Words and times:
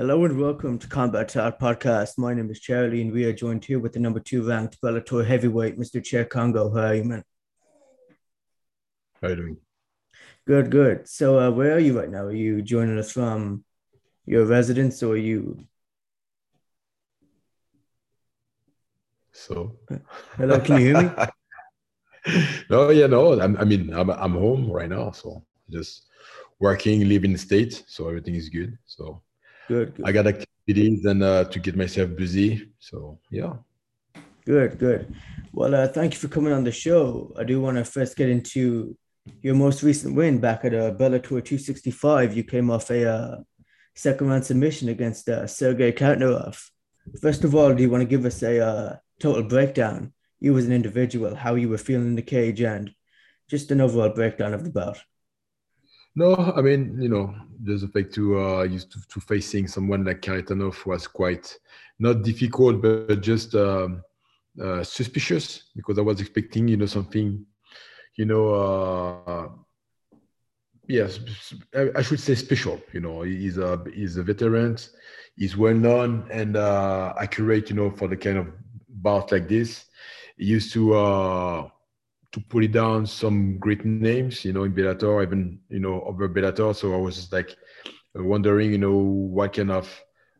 Hello 0.00 0.24
and 0.24 0.40
welcome 0.40 0.78
to 0.78 0.88
Combat 0.88 1.28
Talk 1.28 1.58
Podcast. 1.58 2.16
My 2.16 2.32
name 2.32 2.50
is 2.50 2.58
Charlie, 2.58 3.02
and 3.02 3.12
we 3.12 3.24
are 3.24 3.34
joined 3.34 3.66
here 3.66 3.78
with 3.78 3.92
the 3.92 3.98
number 3.98 4.18
two 4.18 4.48
ranked 4.48 4.80
Bellator 4.80 5.26
heavyweight, 5.26 5.78
Mr. 5.78 6.00
Cheick 6.00 6.30
Kongo. 6.30 6.70
How 6.70 6.86
are 6.86 6.94
you, 6.94 7.04
man? 7.04 7.22
How 9.20 9.26
are 9.26 9.30
you 9.32 9.36
doing? 9.36 9.56
Good, 10.46 10.70
good. 10.70 11.06
So, 11.06 11.38
uh, 11.38 11.50
where 11.50 11.74
are 11.74 11.78
you 11.78 11.98
right 11.98 12.08
now? 12.08 12.24
Are 12.24 12.32
you 12.32 12.62
joining 12.62 12.98
us 12.98 13.12
from 13.12 13.62
your 14.24 14.46
residence, 14.46 15.02
or 15.02 15.12
are 15.12 15.16
you? 15.18 15.66
So, 19.32 19.76
hello, 20.38 20.60
can 20.60 20.80
you 20.80 20.94
hear 20.94 21.02
me? 21.02 22.44
no, 22.70 22.88
yeah, 22.88 23.06
no. 23.06 23.38
I'm, 23.38 23.54
I 23.58 23.64
mean, 23.64 23.92
I'm 23.92 24.08
I'm 24.08 24.32
home 24.32 24.72
right 24.72 24.88
now, 24.88 25.10
so 25.10 25.44
just 25.68 26.06
working, 26.58 27.06
living 27.06 27.36
state, 27.36 27.84
so 27.86 28.08
everything 28.08 28.36
is 28.36 28.48
good. 28.48 28.78
So 28.86 29.20
Good, 29.70 29.94
good. 29.94 30.04
I 30.04 30.10
got 30.10 30.26
activities 30.26 31.04
and 31.04 31.22
uh, 31.22 31.44
to 31.44 31.60
get 31.60 31.76
myself 31.76 32.16
busy. 32.16 32.72
So 32.80 33.20
yeah. 33.30 33.52
Good, 34.44 34.80
good. 34.80 35.14
Well, 35.52 35.76
uh, 35.76 35.86
thank 35.86 36.12
you 36.12 36.18
for 36.18 36.26
coming 36.26 36.52
on 36.52 36.64
the 36.64 36.72
show. 36.72 37.32
I 37.38 37.44
do 37.44 37.60
want 37.60 37.76
to 37.76 37.84
first 37.84 38.16
get 38.16 38.28
into 38.28 38.96
your 39.42 39.54
most 39.54 39.84
recent 39.84 40.16
win 40.16 40.40
back 40.40 40.64
at 40.64 40.74
uh, 40.74 40.90
Bellator 40.90 41.22
265. 41.44 42.36
You 42.36 42.42
came 42.42 42.68
off 42.68 42.90
a 42.90 43.08
uh, 43.08 43.36
second 43.94 44.26
round 44.26 44.44
submission 44.44 44.88
against 44.88 45.28
uh, 45.28 45.46
Sergey 45.46 45.92
Kharitonov. 45.92 46.60
First 47.22 47.44
of 47.44 47.54
all, 47.54 47.72
do 47.72 47.80
you 47.80 47.90
want 47.90 48.02
to 48.02 48.08
give 48.08 48.24
us 48.24 48.42
a 48.42 48.58
uh, 48.58 48.96
total 49.20 49.44
breakdown? 49.44 50.12
You 50.40 50.58
as 50.58 50.66
an 50.66 50.72
individual, 50.72 51.36
how 51.36 51.54
you 51.54 51.68
were 51.68 51.78
feeling 51.78 52.08
in 52.08 52.16
the 52.16 52.22
cage, 52.22 52.60
and 52.60 52.92
just 53.48 53.70
an 53.70 53.80
overall 53.80 54.08
breakdown 54.08 54.52
of 54.52 54.64
the 54.64 54.70
bout. 54.70 54.98
No, 56.16 56.34
I 56.34 56.60
mean, 56.60 57.00
you 57.00 57.08
know, 57.08 57.34
there's 57.60 57.82
a 57.82 57.88
fact 57.88 58.12
to 58.14 58.40
uh, 58.40 58.62
used 58.62 58.90
to, 58.92 59.08
to 59.08 59.20
facing 59.20 59.68
someone 59.68 60.04
like 60.04 60.22
Kharitonov 60.22 60.84
was 60.86 61.06
quite 61.06 61.56
not 61.98 62.22
difficult, 62.22 62.82
but 62.82 63.20
just 63.20 63.54
um, 63.54 64.02
uh, 64.60 64.82
suspicious 64.82 65.70
because 65.76 65.98
I 65.98 66.02
was 66.02 66.20
expecting, 66.20 66.66
you 66.68 66.76
know, 66.76 66.86
something, 66.86 67.44
you 68.16 68.24
know, 68.24 68.54
uh, 68.54 69.48
yes, 70.88 71.20
I, 71.76 71.90
I, 71.94 72.02
should 72.02 72.18
say 72.18 72.34
special. 72.34 72.80
You 72.92 73.00
know, 73.00 73.22
he's 73.22 73.58
a 73.58 73.82
he's 73.94 74.16
a 74.16 74.22
veteran, 74.24 74.76
he's 75.36 75.56
well 75.56 75.74
known 75.74 76.26
and 76.30 76.56
uh, 76.56 77.14
accurate, 77.20 77.70
you 77.70 77.76
know, 77.76 77.90
for 77.90 78.08
the 78.08 78.16
kind 78.16 78.38
of 78.38 78.48
bout 78.88 79.30
like 79.30 79.48
this. 79.48 79.84
He 80.36 80.46
used 80.46 80.72
to 80.72 80.94
uh, 80.94 81.68
to 82.32 82.40
put 82.40 82.64
it 82.64 82.72
down 82.72 83.06
some 83.06 83.58
great 83.58 83.84
names, 83.84 84.44
you 84.44 84.52
know, 84.52 84.64
in 84.64 84.72
Bellator, 84.72 85.22
even 85.22 85.58
you 85.68 85.80
know 85.80 86.02
over 86.02 86.28
Bellator. 86.28 86.74
So 86.74 86.94
I 86.94 86.98
was 86.98 87.16
just 87.16 87.32
like 87.32 87.56
wondering, 88.14 88.72
you 88.72 88.78
know, 88.78 88.96
what 88.96 89.54
kind 89.54 89.70
of 89.70 89.88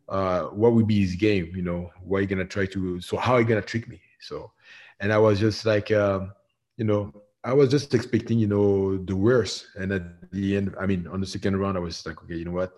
uh, 0.08 0.42
what 0.46 0.72
would 0.72 0.86
be 0.86 1.00
his 1.00 1.14
game, 1.14 1.52
you 1.54 1.62
know, 1.62 1.90
what 2.02 2.18
are 2.18 2.20
you 2.22 2.26
gonna 2.26 2.44
try 2.44 2.66
to, 2.66 3.00
so 3.00 3.16
how 3.16 3.34
are 3.34 3.40
you 3.40 3.46
gonna 3.46 3.62
trick 3.62 3.88
me? 3.88 4.00
So, 4.20 4.50
and 4.98 5.12
I 5.12 5.18
was 5.18 5.38
just 5.38 5.64
like, 5.64 5.90
um, 5.92 6.32
you 6.76 6.84
know, 6.84 7.12
I 7.44 7.54
was 7.54 7.70
just 7.70 7.94
expecting, 7.94 8.38
you 8.38 8.48
know, 8.48 8.98
the 8.98 9.16
worst. 9.16 9.68
And 9.76 9.92
at 9.92 10.30
the 10.32 10.56
end, 10.56 10.74
I 10.78 10.86
mean, 10.86 11.06
on 11.06 11.20
the 11.20 11.26
second 11.26 11.56
round, 11.58 11.76
I 11.76 11.80
was 11.80 12.04
like, 12.04 12.22
okay, 12.24 12.34
you 12.34 12.44
know 12.44 12.50
what? 12.50 12.72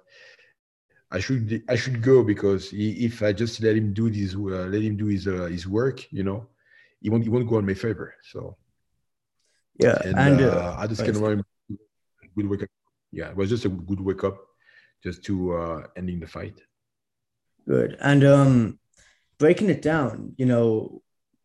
I 1.11 1.21
should 1.21 1.63
I 1.69 1.77
should 1.77 2.03
go 2.03 2.23
because 2.23 2.71
he, 2.71 3.05
if 3.05 3.23
I 3.23 3.33
just 3.33 3.61
let 3.63 3.77
him 3.77 3.93
do 3.93 4.09
this, 4.09 4.35
uh, 4.35 4.69
let 4.69 4.83
him 4.83 4.97
do 4.97 5.07
his 5.07 5.27
uh, 5.27 5.47
his 5.47 5.67
work, 5.67 6.11
you 6.13 6.23
know, 6.23 6.47
he 7.01 7.11
won't 7.11 7.25
he 7.25 7.31
won't 7.31 7.49
go 7.49 7.59
in 7.59 7.67
my 7.67 7.75
favor. 7.75 8.15
So 8.23 8.57
yeah, 9.79 10.01
and, 10.05 10.19
and 10.19 10.41
uh, 10.41 10.49
uh, 10.49 10.77
I 10.79 10.87
just 10.87 11.05
can 11.05 11.15
remember 11.15 11.45
good 12.37 12.49
wake 12.49 12.63
up. 12.63 12.69
Yeah, 13.11 13.31
it 13.31 13.37
was 13.37 13.51
just 13.51 13.65
a 13.65 13.69
good 13.69 14.01
wake 14.01 14.25
up, 14.25 14.39
just 15.03 15.25
to 15.25 15.55
uh, 15.55 15.87
ending 15.97 16.21
the 16.21 16.27
fight. 16.27 16.61
Good 17.67 17.97
and 18.01 18.25
um, 18.25 18.79
breaking 19.39 19.71
it 19.71 19.83
down. 19.83 20.35
You 20.37 20.47
know, 20.47 21.03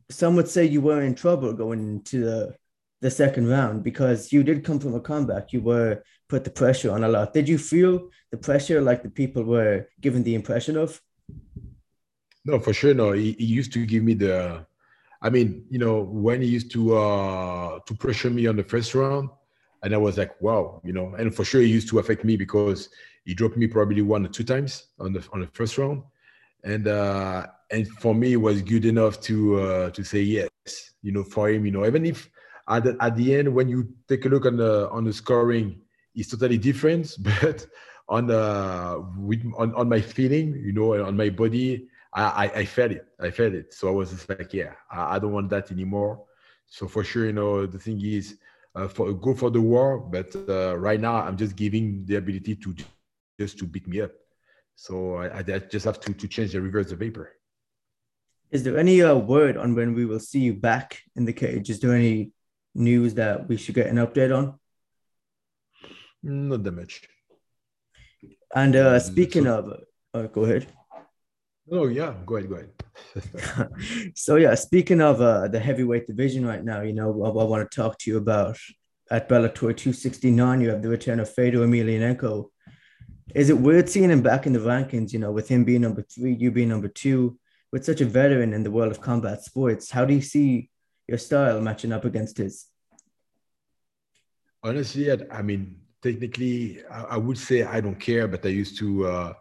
some 0.10 0.36
would 0.36 0.48
say 0.48 0.66
you 0.66 0.82
were 0.82 1.02
in 1.02 1.16
trouble 1.16 1.54
going 1.54 1.80
into 1.80 2.24
the 2.24 2.56
the 3.02 3.12
second 3.12 3.48
round 3.48 3.84
because 3.84 4.34
you 4.34 4.44
did 4.44 4.64
come 4.64 4.80
from 4.80 4.96
a 4.96 5.00
comeback. 5.00 5.54
You 5.54 5.62
were 5.62 6.04
put 6.28 6.44
the 6.44 6.50
pressure 6.50 6.92
on 6.92 7.04
a 7.04 7.08
lot. 7.08 7.34
Did 7.34 7.48
you 7.48 7.58
feel 7.58 8.10
the 8.32 8.38
pressure 8.38 8.82
like 8.82 9.04
the 9.04 9.10
people 9.10 9.44
were 9.44 9.88
given 10.02 10.24
the 10.24 10.36
impression 10.36 10.78
of? 10.78 11.00
No, 12.46 12.60
for 12.60 12.74
sure. 12.74 12.94
No, 12.94 13.12
he, 13.12 13.34
he 13.34 13.46
used 13.46 13.74
to 13.74 13.86
give 13.86 14.04
me 14.04 14.14
the 14.14 14.66
I 15.22 15.30
mean, 15.30 15.66
you 15.70 15.80
know, 15.80 16.02
when 16.02 16.42
he 16.42 16.48
used 16.48 16.72
to 16.72 16.96
uh, 16.96 17.80
to 17.86 17.94
pressure 17.96 18.30
me 18.30 18.48
on 18.48 18.56
the 18.56 18.64
first 18.64 18.94
round, 18.94 19.30
and 19.84 19.94
I 19.94 19.98
was 19.98 20.18
like, 20.18 20.40
wow, 20.42 20.82
you 20.84 20.94
know, 20.94 21.16
and 21.18 21.34
for 21.34 21.44
sure 21.44 21.62
he 21.62 21.68
used 21.68 21.90
to 21.90 22.00
affect 22.00 22.24
me 22.24 22.38
because 22.38 22.90
he 23.26 23.34
dropped 23.34 23.58
me 23.58 23.68
probably 23.68 24.02
one 24.02 24.26
or 24.26 24.30
two 24.30 24.44
times 24.44 24.88
on 25.00 25.14
the 25.14 25.28
on 25.34 25.42
the 25.42 25.48
first 25.48 25.78
round, 25.78 26.04
and 26.64 26.88
uh, 26.88 27.48
and 27.72 27.88
for 27.88 28.14
me 28.14 28.34
it 28.34 28.42
was 28.42 28.62
good 28.62 28.86
enough 28.86 29.20
to 29.22 29.60
uh, 29.60 29.90
to 29.92 30.04
say 30.04 30.22
yes, 30.22 30.50
you 31.02 31.12
know, 31.12 31.24
for 31.24 31.50
him, 31.50 31.66
you 31.66 31.72
know, 31.72 31.86
even 31.86 32.06
if 32.06 32.30
at 32.70 32.84
the, 32.84 32.98
at 33.00 33.16
the 33.16 33.36
end 33.36 33.54
when 33.54 33.70
you 33.70 33.88
take 34.08 34.26
a 34.26 34.30
look 34.30 34.46
on 34.46 34.58
the 34.58 34.90
on 34.90 35.04
the 35.04 35.14
scoring, 35.14 35.82
it's 36.16 36.30
totally 36.30 36.58
different, 36.58 37.16
but 37.20 37.66
on 38.10 38.28
the 38.28 39.06
with 39.18 39.44
on, 39.58 39.74
on 39.76 39.90
my 39.90 40.02
feeling, 40.02 40.54
you 40.64 40.74
know, 40.74 40.94
on 41.04 41.18
my 41.18 41.30
body, 41.30 41.88
I, 42.14 42.52
I 42.56 42.66
felt 42.66 42.92
it. 42.92 43.06
I 43.20 43.32
felt 43.32 43.54
it. 43.54 43.74
So 43.74 43.88
I 43.90 43.92
was 43.92 44.12
just 44.12 44.30
like, 44.30 44.54
yeah, 44.54 44.74
I, 44.92 45.16
I 45.16 45.20
don't 45.20 45.34
want 45.34 45.50
that 45.50 45.72
anymore. 45.72 46.24
So 46.66 46.88
for 46.88 47.04
sure, 47.04 47.26
you 47.26 47.34
know, 47.34 47.66
the 47.66 47.80
thing 47.80 48.02
is, 48.04 48.38
uh, 48.76 48.88
for 48.88 49.12
go 49.14 49.34
for 49.34 49.50
the 49.50 49.62
war, 49.62 50.00
but 50.00 50.36
uh, 50.48 50.78
right 50.78 51.00
now 51.00 51.16
I'm 51.16 51.38
just 51.38 51.56
giving 51.56 52.06
the 52.06 52.16
ability 52.16 52.56
to 52.58 52.76
just 53.40 53.58
to 53.60 53.66
beat 53.66 53.88
me 53.88 54.02
up. 54.02 54.12
So 54.76 55.16
I, 55.16 55.40
I 55.40 55.42
just 55.44 55.86
have 55.86 56.00
to 56.02 56.14
to 56.14 56.28
change 56.28 56.52
the 56.52 56.62
reverse 56.62 56.90
the 56.90 56.96
vapor. 56.96 57.34
Is 58.52 58.64
there 58.64 58.78
any 58.78 59.02
uh, 59.02 59.16
word 59.16 59.58
on 59.58 59.76
when 59.76 59.94
we 59.94 60.06
will 60.06 60.20
see 60.20 60.40
you 60.40 60.54
back 60.54 61.02
in 61.16 61.26
the 61.26 61.34
cage? 61.34 61.70
Is 61.70 61.80
there 61.80 61.94
any 61.94 62.32
news 62.76 63.16
that 63.16 63.48
we 63.48 63.58
should 63.58 63.76
get 63.76 63.88
an 63.88 63.98
update 63.98 64.36
on? 64.36 64.60
Not 66.24 66.64
that 66.64 66.72
much. 66.72 67.02
And 68.56 68.76
uh, 68.76 69.00
speaking 69.00 69.44
so, 69.44 69.58
of, 69.58 69.84
uh, 70.14 70.28
go 70.28 70.44
ahead. 70.46 70.68
Oh 71.70 71.88
yeah, 71.88 72.14
go 72.26 72.38
ahead, 72.38 72.50
go 72.50 72.56
ahead. 72.56 74.14
so 74.16 74.38
yeah, 74.38 74.56
speaking 74.56 75.02
of 75.02 75.20
uh, 75.22 75.50
the 75.50 75.60
heavyweight 75.60 76.08
division 76.08 76.46
right 76.46 76.64
now, 76.64 76.82
you 76.82 76.94
know, 76.94 77.10
I, 77.24 77.28
I 77.28 77.44
want 77.44 77.70
to 77.70 77.76
talk 77.76 77.98
to 78.00 78.12
you 78.12 78.18
about 78.18 78.58
at 79.12 79.28
Bellator 79.28 79.76
269. 79.76 80.62
You 80.62 80.70
have 80.70 80.82
the 80.82 80.88
return 80.88 81.20
of 81.20 81.34
Fedor 81.34 81.60
Emelianenko. 81.60 82.50
Is 83.36 83.50
it 83.50 83.58
weird 83.58 83.90
seeing 83.90 84.10
him 84.10 84.22
back 84.22 84.46
in 84.46 84.54
the 84.54 84.60
rankings? 84.60 85.12
You 85.12 85.20
know, 85.20 85.32
with 85.32 85.50
him 85.50 85.66
being 85.66 85.82
number 85.82 86.04
three, 86.04 86.34
you 86.34 86.52
being 86.52 86.70
number 86.70 86.88
two, 86.88 87.38
with 87.74 87.84
such 87.84 88.00
a 88.00 88.06
veteran 88.06 88.54
in 88.54 88.64
the 88.64 88.72
world 88.72 88.92
of 88.92 89.02
combat 89.02 89.44
sports. 89.44 89.92
How 89.92 90.06
do 90.06 90.14
you 90.14 90.22
see 90.22 90.70
your 91.08 91.18
style 91.18 91.60
matching 91.60 91.92
up 91.92 92.06
against 92.06 92.38
his? 92.38 92.68
Honestly, 94.64 95.12
I, 95.12 95.18
I 95.32 95.42
mean, 95.42 95.76
technically, 96.02 96.82
I, 96.90 97.02
I, 97.04 97.18
would 97.18 97.38
say 97.38 97.64
I 97.64 97.82
don't 97.82 98.00
care, 98.00 98.28
but 98.28 98.46
I 98.46 98.50
used 98.50 98.78
to. 98.80 99.08
Uh, 99.08 99.34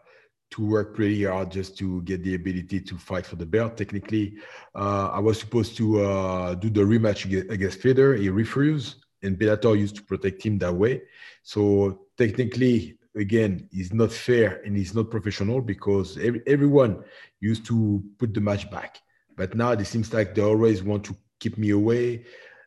to 0.50 0.64
work 0.64 0.94
pretty 0.94 1.24
hard 1.24 1.50
just 1.50 1.76
to 1.78 2.02
get 2.02 2.22
the 2.22 2.34
ability 2.34 2.80
to 2.80 2.96
fight 2.96 3.26
for 3.26 3.36
the 3.36 3.46
belt. 3.46 3.76
Technically, 3.76 4.36
uh, 4.74 5.10
I 5.12 5.18
was 5.18 5.40
supposed 5.40 5.76
to 5.78 6.02
uh, 6.04 6.54
do 6.54 6.70
the 6.70 6.82
rematch 6.82 7.24
against 7.50 7.80
Fedor. 7.80 8.14
He 8.14 8.30
refused, 8.30 9.04
and 9.22 9.38
Bellator 9.38 9.78
used 9.78 9.96
to 9.96 10.02
protect 10.02 10.42
him 10.42 10.58
that 10.58 10.72
way. 10.72 11.02
So 11.42 12.06
technically, 12.16 12.98
again, 13.16 13.68
it's 13.72 13.92
not 13.92 14.12
fair 14.12 14.60
and 14.64 14.76
it's 14.76 14.94
not 14.94 15.10
professional 15.10 15.60
because 15.60 16.18
every, 16.18 16.42
everyone 16.46 17.02
used 17.40 17.66
to 17.66 18.02
put 18.18 18.34
the 18.34 18.40
match 18.40 18.70
back. 18.70 19.00
But 19.36 19.54
now 19.54 19.72
it 19.72 19.84
seems 19.84 20.12
like 20.12 20.34
they 20.34 20.42
always 20.42 20.82
want 20.82 21.04
to 21.04 21.16
keep 21.40 21.58
me 21.58 21.70
away 21.70 22.24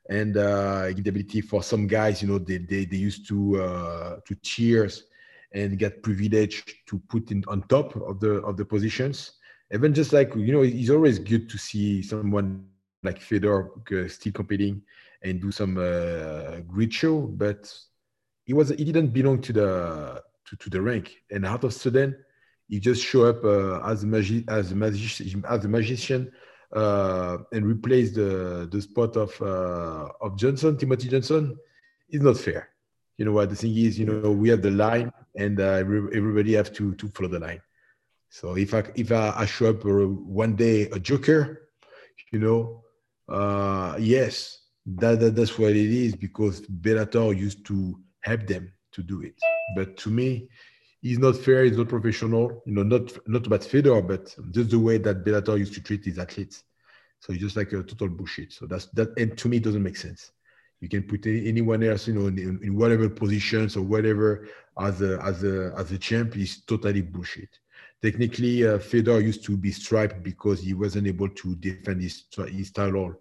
and 0.10 0.36
uh, 0.36 0.88
the 0.88 1.04
ability 1.08 1.42
for 1.42 1.62
some 1.62 1.86
guys, 1.86 2.22
you 2.22 2.28
know, 2.28 2.40
they, 2.40 2.58
they, 2.58 2.86
they 2.86 2.98
used 2.98 3.28
to 3.28 3.62
uh, 3.62 4.16
to 4.26 4.36
cheers 4.42 5.04
and 5.52 5.78
get 5.80 6.04
privilege 6.04 6.64
to 6.86 7.00
put 7.10 7.32
in 7.32 7.44
on 7.48 7.64
top 7.68 7.96
of 7.96 8.20
the 8.20 8.42
of 8.42 8.58
the 8.58 8.66
positions. 8.66 9.34
Even 9.74 9.94
just 9.94 10.14
like 10.14 10.34
you 10.36 10.52
know, 10.52 10.62
it's 10.62 10.90
always 10.90 11.20
good 11.20 11.50
to 11.50 11.58
see 11.58 12.02
someone 12.02 12.66
like 13.04 13.20
Fedor 13.22 13.70
uh, 13.92 14.08
still 14.08 14.34
competing 14.34 14.82
and 15.24 15.42
do 15.42 15.52
some 15.52 15.78
uh, 15.78 16.60
great 16.68 16.94
show. 16.94 17.22
But 17.22 17.72
he 18.46 18.54
was 18.54 18.70
he 18.70 18.84
didn't 18.84 19.10
belong 19.10 19.42
to 19.42 19.54
the 19.54 20.24
to, 20.46 20.56
to 20.56 20.70
the 20.70 20.82
rank, 20.82 21.16
and 21.32 21.46
out 21.46 21.64
of 21.64 21.74
sudden 21.74 22.16
he 22.68 22.80
just 22.80 23.04
show 23.04 23.26
up 23.26 23.44
uh, 23.44 23.80
as 23.88 24.04
a 24.04 24.08
magi- 24.08 24.44
as 24.48 24.72
a 24.72 24.76
magician 24.76 25.44
as 25.48 25.66
a 25.66 25.68
magician 25.68 26.32
uh, 26.76 27.38
and 27.52 27.66
replace 27.66 28.12
the 28.12 28.68
the 28.72 28.82
spot 28.82 29.16
of 29.18 29.40
uh, 29.42 30.10
of 30.22 30.38
Johnson 30.38 30.78
Timothy 30.78 31.10
Johnson. 31.10 31.58
It's 32.10 32.24
not 32.24 32.38
fair 32.38 32.70
you 33.20 33.26
know 33.26 33.34
what 33.34 33.50
the 33.50 33.56
thing 33.56 33.76
is 33.76 34.00
you 34.00 34.06
know 34.06 34.32
we 34.32 34.50
have 34.50 34.62
the 34.62 34.72
line 34.72 35.12
and 35.38 35.60
uh, 35.60 35.84
everybody 36.20 36.54
have 36.54 36.72
to 36.74 36.96
to 36.96 37.08
follow 37.10 37.30
the 37.30 37.40
line 37.40 37.62
so 38.30 38.56
if 38.56 38.74
i 38.74 38.82
if 38.96 39.12
i, 39.12 39.34
I 39.36 39.46
show 39.46 39.70
up 39.70 39.84
one 39.86 40.56
day 40.56 40.84
a 40.90 41.00
joker 41.00 41.70
you 42.32 42.40
know 42.40 42.84
uh 43.28 43.96
yes 44.00 44.62
that, 44.86 45.20
that 45.20 45.36
that's 45.36 45.60
what 45.60 45.72
it 45.72 45.92
is 46.06 46.16
because 46.16 46.62
bellator 46.62 47.38
used 47.38 47.66
to 47.68 48.00
help 48.22 48.48
them 48.48 48.72
to 48.94 49.04
do 49.04 49.22
it 49.22 49.36
but 49.76 49.98
to 49.98 50.10
me 50.10 50.50
he's 51.02 51.20
not 51.20 51.38
fair. 51.38 51.64
He's 51.64 51.78
not 51.78 51.88
professional. 51.88 52.62
You 52.66 52.74
know, 52.74 52.84
not 52.84 53.18
not 53.28 53.48
about 53.48 53.64
Fedor, 53.64 54.02
but 54.02 54.36
just 54.52 54.72
the 54.72 54.80
way 54.80 54.98
that 54.98 55.24
Bellator 55.24 55.58
used 55.58 55.74
to 55.76 55.82
treat 55.82 56.06
his 56.06 56.20
athletes. 56.20 56.64
So 57.22 57.34
it's 57.34 57.42
just 57.42 57.56
like 57.56 57.72
a 57.74 57.84
total 57.84 58.10
bullshit. 58.10 58.54
So 58.54 58.66
that's 58.66 58.88
that, 58.88 59.18
and 59.18 59.38
to 59.38 59.50
me, 59.50 59.58
it 59.58 59.64
doesn't 59.64 59.84
make 59.84 59.98
sense. 59.98 60.32
You 60.82 60.88
can 60.88 61.04
put 61.04 61.26
anyone 61.26 61.84
else, 61.84 62.08
you 62.08 62.14
know, 62.14 62.28
in, 62.28 62.60
in 62.64 62.76
whatever 62.76 63.10
positions 63.10 63.76
or 63.76 63.82
whatever 63.82 64.48
as 64.80 65.02
a 65.02 65.22
as 65.24 65.44
a 65.44 65.74
as 65.78 65.92
a 65.92 65.98
champ 65.98 66.38
is 66.38 66.62
totally 66.66 67.02
bullshit. 67.02 67.50
Technically, 68.02 68.66
uh, 68.66 68.80
Fedor 68.80 69.20
used 69.20 69.44
to 69.46 69.58
be 69.58 69.72
striped 69.72 70.24
because 70.24 70.62
he 70.62 70.74
wasn't 70.74 71.08
able 71.08 71.28
to 71.30 71.56
defend 71.56 72.02
his 72.02 72.24
his 72.48 72.72
title 72.72 73.14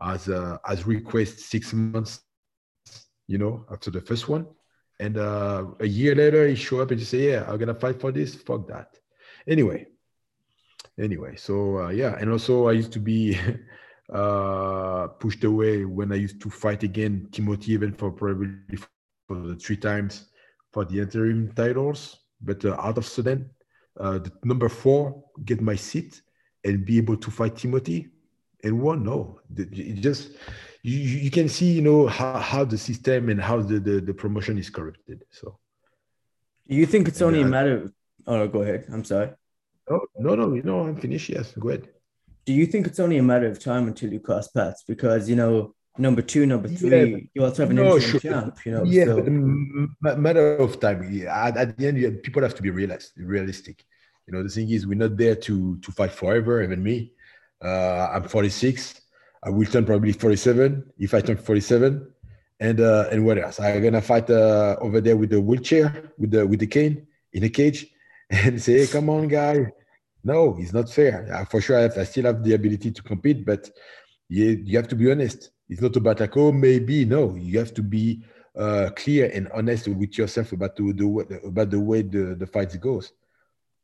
as 0.00 0.28
uh, 0.28 0.56
as 0.66 0.86
request 0.86 1.40
six 1.40 1.74
months, 1.74 2.22
you 3.26 3.36
know, 3.36 3.66
after 3.70 3.90
the 3.90 4.00
first 4.00 4.28
one. 4.28 4.46
And 4.98 5.18
uh, 5.18 5.66
a 5.80 5.86
year 5.86 6.14
later, 6.14 6.46
he 6.48 6.54
show 6.54 6.80
up 6.80 6.90
and 6.90 6.98
just 6.98 7.10
say, 7.10 7.30
"Yeah, 7.32 7.44
I'm 7.46 7.58
gonna 7.58 7.74
fight 7.74 8.00
for 8.00 8.10
this." 8.10 8.34
Fuck 8.34 8.68
that. 8.68 8.98
Anyway, 9.46 9.86
anyway, 10.98 11.36
so 11.36 11.84
uh, 11.84 11.88
yeah, 11.90 12.16
and 12.18 12.30
also 12.30 12.68
I 12.68 12.72
used 12.72 12.92
to 12.92 13.00
be 13.00 13.36
uh, 14.12 15.08
pushed 15.18 15.44
away 15.44 15.84
when 15.84 16.12
I 16.12 16.16
used 16.16 16.40
to 16.42 16.50
fight 16.50 16.82
again 16.82 17.28
Timothy, 17.32 17.72
even 17.72 17.92
for 17.92 18.10
probably 18.10 18.76
for 19.28 19.36
the 19.36 19.56
three 19.56 19.76
times 19.76 20.26
for 20.72 20.84
the 20.84 21.00
interim 21.00 21.52
titles. 21.54 22.18
But 22.40 22.64
uh, 22.64 22.76
out 22.80 22.98
of 22.98 23.06
sudden, 23.06 23.50
uh, 23.98 24.18
the 24.18 24.32
number 24.44 24.68
four 24.68 25.24
get 25.44 25.60
my 25.60 25.76
seat 25.76 26.22
and 26.64 26.84
be 26.84 26.98
able 26.98 27.16
to 27.16 27.30
fight 27.30 27.56
Timothy 27.56 28.08
and 28.64 28.80
one 28.80 29.02
no 29.02 29.40
it 29.56 30.00
just 30.00 30.30
you, 30.82 30.98
you 30.98 31.30
can 31.30 31.48
see 31.48 31.72
you 31.72 31.82
know 31.82 32.06
how, 32.06 32.38
how 32.38 32.64
the 32.64 32.78
system 32.78 33.28
and 33.28 33.40
how 33.40 33.60
the, 33.60 33.78
the, 33.78 34.00
the 34.00 34.14
promotion 34.14 34.58
is 34.58 34.70
corrupted. 34.70 35.24
So 35.30 35.58
you 36.66 36.86
think 36.86 37.08
it's 37.08 37.22
only 37.22 37.42
a 37.42 37.46
matter 37.46 37.82
of 37.82 37.92
oh 38.26 38.48
go 38.48 38.62
ahead. 38.62 38.86
I'm 38.92 39.04
sorry. 39.04 39.30
Oh 39.90 40.00
no 40.18 40.34
no 40.34 40.46
no 40.46 40.80
i'm 40.80 40.96
finished. 40.96 41.28
Yes 41.28 41.52
go 41.52 41.68
ahead 41.70 41.88
do 42.44 42.52
you 42.52 42.66
think 42.66 42.86
it's 42.86 43.00
only 43.00 43.18
a 43.18 43.22
matter 43.22 43.46
of 43.46 43.58
time 43.58 43.86
until 43.86 44.12
you 44.12 44.20
cross 44.20 44.48
paths 44.48 44.84
because 44.86 45.28
you 45.28 45.36
know 45.36 45.74
number 45.98 46.22
two 46.22 46.46
number 46.46 46.68
three 46.68 47.10
yeah, 47.10 47.18
you 47.34 47.44
also 47.44 47.62
have 47.62 47.70
an 47.70 47.76
no, 47.76 47.98
sure. 47.98 48.20
champ 48.20 48.56
you 48.64 48.72
know 48.72 48.84
yeah 48.84 49.04
so. 49.04 50.16
matter 50.16 50.56
of 50.56 50.80
time 50.80 51.06
yeah, 51.12 51.46
at, 51.46 51.56
at 51.56 51.76
the 51.76 51.86
end 51.86 52.22
people 52.22 52.42
have 52.42 52.54
to 52.54 52.62
be 52.62 52.70
realistic 52.70 53.12
realistic 53.18 53.84
you 54.26 54.32
know 54.32 54.42
the 54.42 54.48
thing 54.48 54.70
is 54.70 54.86
we're 54.86 54.94
not 54.94 55.16
there 55.16 55.36
to 55.36 55.76
to 55.78 55.92
fight 55.92 56.12
forever 56.12 56.62
even 56.62 56.82
me 56.82 57.12
uh, 57.62 58.10
I'm 58.12 58.24
46. 58.24 59.00
I 59.44 59.50
will 59.50 59.66
turn 59.66 59.84
probably 59.84 60.12
47 60.12 60.92
if 60.98 61.14
I 61.14 61.20
turn 61.20 61.36
47. 61.36 62.08
And 62.60 62.80
uh, 62.80 63.08
and 63.10 63.24
what 63.24 63.38
else? 63.38 63.58
I'm 63.58 63.82
gonna 63.82 64.00
fight 64.00 64.30
uh, 64.30 64.76
over 64.80 65.00
there 65.00 65.16
with 65.16 65.30
the 65.30 65.40
wheelchair, 65.40 66.12
with 66.16 66.30
the 66.30 66.46
with 66.46 66.60
the 66.60 66.68
cane 66.68 67.08
in 67.32 67.42
a 67.42 67.48
cage, 67.48 67.88
and 68.30 68.62
say, 68.62 68.78
hey, 68.78 68.86
"Come 68.86 69.10
on, 69.10 69.26
guy." 69.26 69.72
No, 70.24 70.56
it's 70.58 70.72
not 70.72 70.88
fair. 70.88 71.46
For 71.50 71.60
sure, 71.60 71.78
I, 71.78 71.82
have, 71.82 71.98
I, 71.98 72.04
still 72.04 72.24
have 72.24 72.44
the 72.44 72.54
ability 72.54 72.92
to 72.92 73.02
compete, 73.02 73.44
but 73.44 73.70
you, 74.28 74.62
you 74.64 74.76
have 74.76 74.88
to 74.88 74.96
be 74.96 75.10
honest. 75.10 75.50
It's 75.68 75.80
not 75.80 75.96
about 75.96 76.20
like, 76.20 76.36
oh, 76.36 76.52
maybe. 76.52 77.04
No, 77.04 77.34
you 77.34 77.58
have 77.58 77.74
to 77.74 77.82
be 77.82 78.22
uh, 78.56 78.90
clear 78.94 79.30
and 79.34 79.48
honest 79.52 79.88
with 79.88 80.16
yourself 80.18 80.52
about 80.52 80.76
the, 80.76 80.92
the 80.92 81.40
about 81.46 81.70
the 81.70 81.80
way 81.80 82.02
the, 82.02 82.36
the 82.38 82.46
fight 82.46 82.78
goes 82.80 83.12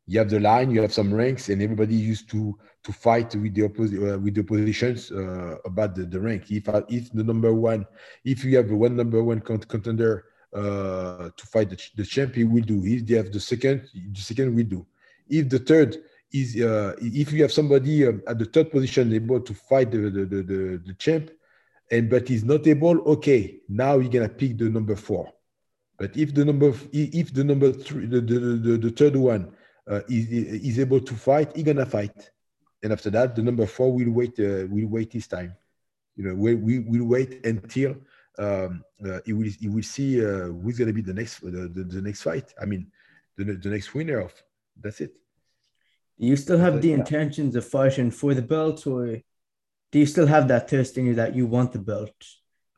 you 0.08 0.18
have 0.18 0.30
the 0.30 0.40
line, 0.40 0.70
you 0.70 0.80
have 0.80 0.92
some 0.92 1.12
ranks, 1.12 1.50
and 1.50 1.62
everybody 1.62 1.94
used 1.94 2.30
to 2.30 2.58
to 2.82 2.92
fight 2.92 3.36
with 3.36 3.54
the 3.54 3.64
opposite 3.64 4.14
uh, 4.14 4.18
with 4.18 4.34
the 4.34 4.42
positions 4.42 5.12
uh, 5.12 5.56
about 5.66 5.94
the, 5.94 6.06
the 6.06 6.18
rank. 6.18 6.50
If 6.50 6.66
uh, 6.68 6.80
if 6.88 7.12
the 7.12 7.22
number 7.22 7.52
one, 7.52 7.86
if 8.24 8.42
you 8.42 8.56
have 8.56 8.70
one 8.70 8.96
number 8.96 9.22
one 9.22 9.40
contender 9.40 10.24
uh, 10.54 11.28
to 11.36 11.46
fight 11.46 11.68
the, 11.68 11.78
the 11.94 12.04
champion, 12.04 12.50
will 12.50 12.62
do. 12.62 12.82
If 12.86 13.06
they 13.06 13.16
have 13.16 13.30
the 13.30 13.38
second, 13.38 13.86
the 13.92 14.20
second 14.20 14.56
will 14.56 14.64
do. 14.64 14.86
If 15.28 15.50
the 15.50 15.58
third 15.58 15.98
is 16.32 16.60
uh, 16.60 16.94
if 17.00 17.32
you 17.32 17.42
have 17.42 17.52
somebody 17.52 18.06
um, 18.06 18.22
at 18.26 18.38
the 18.38 18.44
third 18.44 18.70
position 18.70 19.12
able 19.12 19.40
to 19.40 19.54
fight 19.54 19.90
the 19.90 20.10
the, 20.10 20.24
the, 20.24 20.42
the, 20.42 20.82
the 20.86 20.94
champ, 20.94 21.30
and 21.90 22.10
but 22.10 22.28
he's 22.28 22.44
not 22.44 22.66
able, 22.66 23.00
okay, 23.12 23.60
now 23.68 23.98
you're 23.98 24.10
gonna 24.10 24.28
pick 24.28 24.58
the 24.58 24.68
number 24.68 24.96
four. 24.96 25.32
But 25.98 26.16
if 26.16 26.34
the 26.34 26.44
number 26.44 26.72
if 26.92 27.32
the 27.32 27.44
number 27.44 27.72
three 27.72 28.06
the, 28.06 28.20
the, 28.20 28.38
the, 28.38 28.76
the 28.78 28.90
third 28.90 29.16
one 29.16 29.52
uh, 29.88 30.00
is, 30.08 30.28
is 30.30 30.78
able 30.78 31.00
to 31.00 31.14
fight, 31.14 31.56
he's 31.56 31.64
gonna 31.64 31.86
fight. 31.86 32.30
And 32.82 32.92
after 32.92 33.10
that, 33.10 33.34
the 33.34 33.42
number 33.42 33.66
four 33.66 33.92
will 33.92 34.10
wait. 34.10 34.38
Uh, 34.38 34.66
will 34.70 34.86
wait 34.86 35.12
his 35.12 35.26
time. 35.26 35.54
You 36.16 36.24
know, 36.24 36.34
we 36.34 36.54
we 36.54 36.78
will 36.78 37.06
wait 37.06 37.44
until 37.44 37.96
um, 38.38 38.84
uh, 39.04 39.18
he 39.24 39.32
will 39.32 39.50
he 39.58 39.68
will 39.68 39.82
see 39.82 40.24
uh, 40.24 40.46
who's 40.46 40.78
gonna 40.78 40.92
be 40.92 41.02
the 41.02 41.14
next 41.14 41.40
the, 41.40 41.68
the, 41.74 41.84
the, 41.84 42.02
next 42.02 42.22
fight. 42.22 42.54
I 42.60 42.66
mean, 42.66 42.92
the, 43.36 43.44
the 43.44 43.70
next 43.70 43.94
winner 43.94 44.20
of. 44.20 44.32
That's 44.80 45.00
it. 45.00 45.16
You 46.18 46.36
still 46.36 46.58
have 46.58 46.82
the 46.82 46.92
intentions 46.92 47.54
of 47.56 47.64
fighting 47.64 48.10
for 48.10 48.34
the 48.34 48.42
belt, 48.42 48.86
or 48.86 49.18
do 49.92 49.98
you 49.98 50.06
still 50.06 50.26
have 50.26 50.48
that 50.48 50.68
thirst 50.68 50.98
in 50.98 51.06
you 51.06 51.14
that 51.14 51.34
you 51.34 51.46
want 51.46 51.72
the 51.72 51.78
belt? 51.78 52.14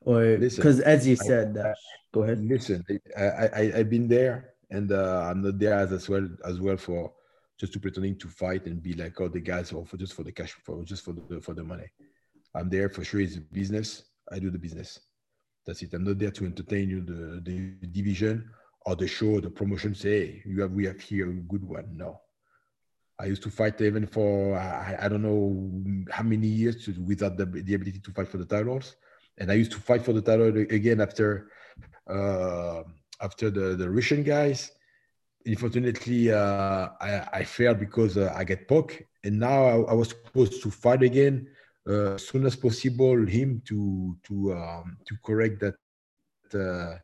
Or 0.03 0.37
because, 0.37 0.81
as 0.81 1.07
you 1.07 1.17
said, 1.17 1.51
I, 1.51 1.53
that 1.53 1.77
go 2.13 2.23
ahead. 2.23 2.45
Listen, 2.45 2.85
I, 3.17 3.23
I 3.23 3.73
I've 3.77 3.91
been 3.91 4.09
there 4.09 4.55
and 4.71 4.93
uh, 4.93 5.29
I'm 5.29 5.43
not 5.43 5.59
there 5.59 5.75
as, 5.75 5.93
as 5.93 6.09
well 6.09 6.29
as 6.45 6.61
well 6.61 6.77
for 6.77 7.13
just 7.59 7.73
to 7.75 7.81
pretending 7.81 8.19
to 8.19 8.29
fight 8.29 8.67
and 8.67 8.83
be 8.83 8.95
like 8.95 9.21
oh 9.21 9.29
the 9.29 9.41
guys 9.41 9.73
or 9.73 9.85
for 9.85 9.97
just 9.97 10.15
for 10.15 10.23
the 10.23 10.33
cash 10.33 10.53
for 10.65 10.83
just 10.85 11.05
for 11.05 11.13
the 11.13 11.41
for 11.41 11.55
the 11.55 11.65
money. 11.65 11.87
I'm 12.55 12.69
there 12.69 12.89
for 12.89 13.05
sure. 13.05 13.21
It's 13.21 13.37
a 13.37 13.41
business. 13.41 14.05
I 14.33 14.39
do 14.39 14.51
the 14.51 14.59
business. 14.59 15.01
That's 15.67 15.83
it. 15.83 15.93
I'm 15.95 16.05
not 16.05 16.19
there 16.19 16.31
to 16.31 16.45
entertain 16.45 16.89
you 16.89 17.01
the 17.03 17.41
the 17.41 17.87
division 17.89 18.51
or 18.87 18.97
the 18.97 19.07
show, 19.07 19.41
the 19.41 19.51
promotion. 19.51 19.95
Say 19.95 20.11
hey, 20.11 20.43
you 20.47 20.63
have 20.63 20.73
we 20.73 20.87
have 20.87 21.01
here 21.01 21.31
a 21.31 21.35
good 21.35 21.65
one. 21.65 21.89
No. 21.95 22.21
I 23.21 23.27
used 23.27 23.43
to 23.43 23.51
fight 23.51 23.81
even 23.81 24.07
for 24.07 24.57
I, 24.59 24.97
I 25.03 25.09
don't 25.09 25.23
know 25.23 25.43
how 26.11 26.23
many 26.23 26.47
years 26.47 26.85
to, 26.85 26.95
without 27.07 27.37
the, 27.37 27.45
the 27.45 27.75
ability 27.75 28.01
to 28.01 28.11
fight 28.13 28.29
for 28.29 28.39
the 28.39 28.47
titles, 28.47 28.97
and 29.39 29.51
I 29.51 29.55
used 29.55 29.73
to 29.73 29.79
fight 29.79 30.03
for 30.05 30.13
the 30.13 30.23
title 30.23 30.47
again 30.47 31.01
after 31.01 31.51
uh, 32.09 32.83
after 33.21 33.51
the, 33.51 33.77
the 33.77 33.89
Russian 33.89 34.23
guys. 34.23 34.73
Unfortunately, 35.47 36.33
uh, 36.33 36.89
I, 37.01 37.29
I 37.33 37.45
failed 37.45 37.81
because 37.81 38.17
uh, 38.17 38.33
I 38.37 38.45
get 38.45 38.69
poked. 38.69 39.03
And 39.25 39.39
now 39.39 39.65
I, 39.65 39.93
I, 39.93 39.95
was 39.95 40.11
supposed 40.11 40.63
to 40.63 40.71
fight 40.71 41.03
again 41.03 41.47
uh, 41.89 42.15
as 42.15 42.29
soon 42.29 42.45
as 42.47 42.57
possible, 42.57 43.27
him 43.27 43.63
to 43.67 44.17
to 44.25 44.53
um, 44.55 44.97
to 45.07 45.15
correct 45.25 45.61
that 45.61 45.75
uh, 46.55 46.97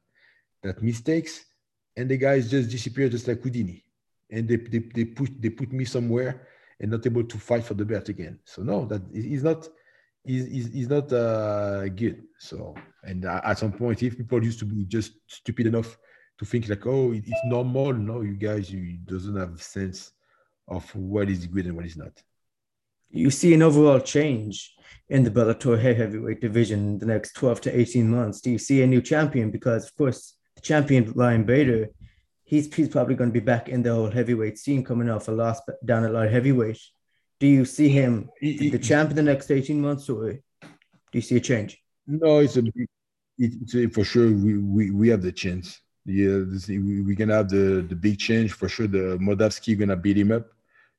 that 0.63 0.83
mistakes. 0.83 1.45
And 1.97 2.11
the 2.11 2.19
guys 2.19 2.51
just 2.51 2.71
disappeared 2.71 3.13
just 3.13 3.29
like 3.29 3.43
Houdini. 3.43 3.86
And 4.31 4.49
they, 4.49 4.57
they, 4.57 4.79
they 4.79 5.05
put 5.05 5.31
they 5.41 5.51
put 5.51 5.73
me 5.73 5.85
somewhere 5.85 6.49
and 6.81 6.91
not 6.91 7.07
able 7.07 7.25
to 7.25 7.39
fight 7.39 7.65
for 7.65 7.75
the 7.75 7.85
belt 7.85 8.09
again. 8.09 8.39
So 8.45 8.63
no, 8.63 8.87
that 8.87 9.03
is 9.13 9.43
not 9.43 9.69
is 10.25 10.69
is 10.69 10.89
not 10.89 11.13
uh, 11.13 11.89
good. 11.89 12.25
So 12.39 12.75
and 13.05 13.25
at 13.25 13.59
some 13.59 13.73
point, 13.73 14.03
if 14.03 14.17
people 14.17 14.43
used 14.43 14.59
to 14.59 14.65
be 14.65 14.85
just 14.85 15.13
stupid 15.29 15.67
enough 15.67 15.97
to 16.39 16.45
think 16.45 16.69
like, 16.69 16.87
oh, 16.87 17.13
it's 17.13 17.31
normal. 17.45 17.93
No, 17.93 18.21
you 18.21 18.35
guys, 18.35 18.71
you 18.71 18.99
doesn't 19.05 19.37
have 19.37 19.63
sense 19.63 20.13
of 20.69 20.95
what 20.95 21.31
is 21.31 21.47
good 21.47 21.67
and 21.67 21.77
what 21.77 21.87
is 21.87 21.97
not. 21.97 22.23
You 23.11 23.31
see 23.31 23.55
an 23.55 23.63
overall 23.63 24.01
change 24.01 24.75
in 25.09 25.23
the 25.23 25.31
Bellator 25.31 25.81
heavyweight 25.81 26.41
division 26.41 26.81
in 26.81 26.99
the 26.99 27.07
next 27.07 27.35
12 27.35 27.61
to 27.63 27.81
18 27.81 28.11
months. 28.11 28.41
Do 28.41 28.51
you 28.51 28.59
see 28.59 28.83
a 28.83 28.87
new 28.87 29.01
champion? 29.01 29.51
Because, 29.51 29.87
of 29.87 29.97
course, 29.97 30.35
the 30.57 30.61
champion, 30.61 31.13
Ryan 31.13 31.45
Bader, 31.45 31.89
he's, 32.47 32.73
he's 32.75 32.89
probably 32.89 33.15
going 33.15 33.31
to 33.31 33.41
be 33.41 33.45
back 33.45 33.69
in 33.69 33.83
the 33.83 33.93
whole 33.93 34.11
heavyweight 34.11 34.59
scene 34.59 34.83
coming 34.83 35.11
off 35.11 35.29
a 35.29 35.33
loss 35.33 35.61
down 35.85 36.05
at 36.05 36.13
light 36.13 36.31
heavyweight. 36.31 36.81
Do 37.39 37.47
you 37.47 37.67
see 37.67 37.91
him 37.91 38.31
the 38.41 38.79
champ 38.79 39.11
in 39.11 39.17
the 39.17 39.23
next 39.23 39.51
18 39.51 39.79
months 39.79 40.09
or 40.09 40.33
do 40.33 40.39
you 41.13 41.21
see 41.21 41.37
a 41.37 41.41
change? 41.41 41.79
No, 42.07 42.39
it's 42.39 42.57
a, 42.57 42.63
it's 43.37 43.75
a 43.75 43.89
for 43.89 44.05
sure. 44.05 44.29
We, 44.29 44.57
we, 44.57 44.91
we 44.91 45.09
have 45.11 45.21
the 45.21 45.33
chance 45.33 45.83
yeah, 46.07 46.43
this, 46.47 46.69
we, 46.69 47.03
we're 47.03 47.17
gonna 47.17 47.35
have 47.35 47.49
the 47.49 47.85
the 47.89 47.97
big 47.97 48.19
change 48.19 48.53
for 48.53 48.69
sure. 48.69 48.87
The 48.87 49.19
Moldavsky 49.21 49.77
gonna 49.79 49.97
beat 49.97 50.17
him 50.17 50.31
up 50.31 50.47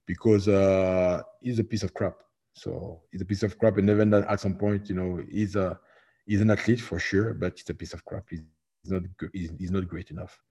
because 0.05 0.47
uh, 0.49 1.21
he's 1.41 1.59
a 1.59 1.63
piece 1.63 1.83
of 1.83 1.93
crap. 1.93 2.17
So 2.53 3.01
he's 3.11 3.21
a 3.21 3.25
piece 3.25 3.43
of 3.43 3.57
crap, 3.57 3.77
and 3.77 3.89
even 3.89 4.13
at 4.13 4.39
some 4.39 4.55
point, 4.55 4.89
you 4.89 4.95
know, 4.95 5.23
he's 5.31 5.55
a 5.55 5.79
he's 6.25 6.41
an 6.41 6.51
athlete 6.51 6.81
for 6.81 6.99
sure, 6.99 7.33
but 7.33 7.57
he's 7.57 7.69
a 7.69 7.73
piece 7.73 7.93
of 7.93 8.03
crap. 8.03 8.25
He's, 8.29 8.41
he's 8.83 8.91
not 8.91 9.03
he's, 9.31 9.51
he's 9.57 9.71
not 9.71 9.87
great 9.87 10.11
enough. 10.11 10.41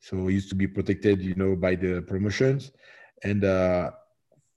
So 0.00 0.26
he 0.26 0.34
used 0.34 0.48
to 0.48 0.54
be 0.54 0.66
protected, 0.66 1.20
you 1.22 1.34
know, 1.34 1.54
by 1.56 1.74
the 1.74 2.02
promotions, 2.02 2.72
and 3.22 3.44
uh, 3.44 3.90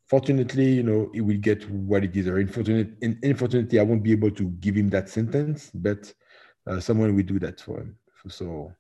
fortunately, 0.08 0.72
you 0.72 0.84
know, 0.84 1.10
he 1.14 1.22
will 1.22 1.38
get 1.38 1.70
what 1.70 2.04
he 2.04 2.08
deserves. 2.08 2.48
Unfortunately, 2.48 3.18
unfortunately, 3.24 3.80
I 3.80 3.84
won't 3.84 4.04
be 4.04 4.14
able 4.14 4.32
to 4.32 4.44
give 4.60 4.76
him 4.76 4.90
that 4.90 5.10
sentence, 5.10 5.70
but 5.74 6.14
uh, 6.66 6.80
someone 6.80 7.16
will 7.16 7.24
do 7.24 7.40
that 7.40 7.60
for 7.60 7.82
him. 7.82 7.98
So 8.30 8.72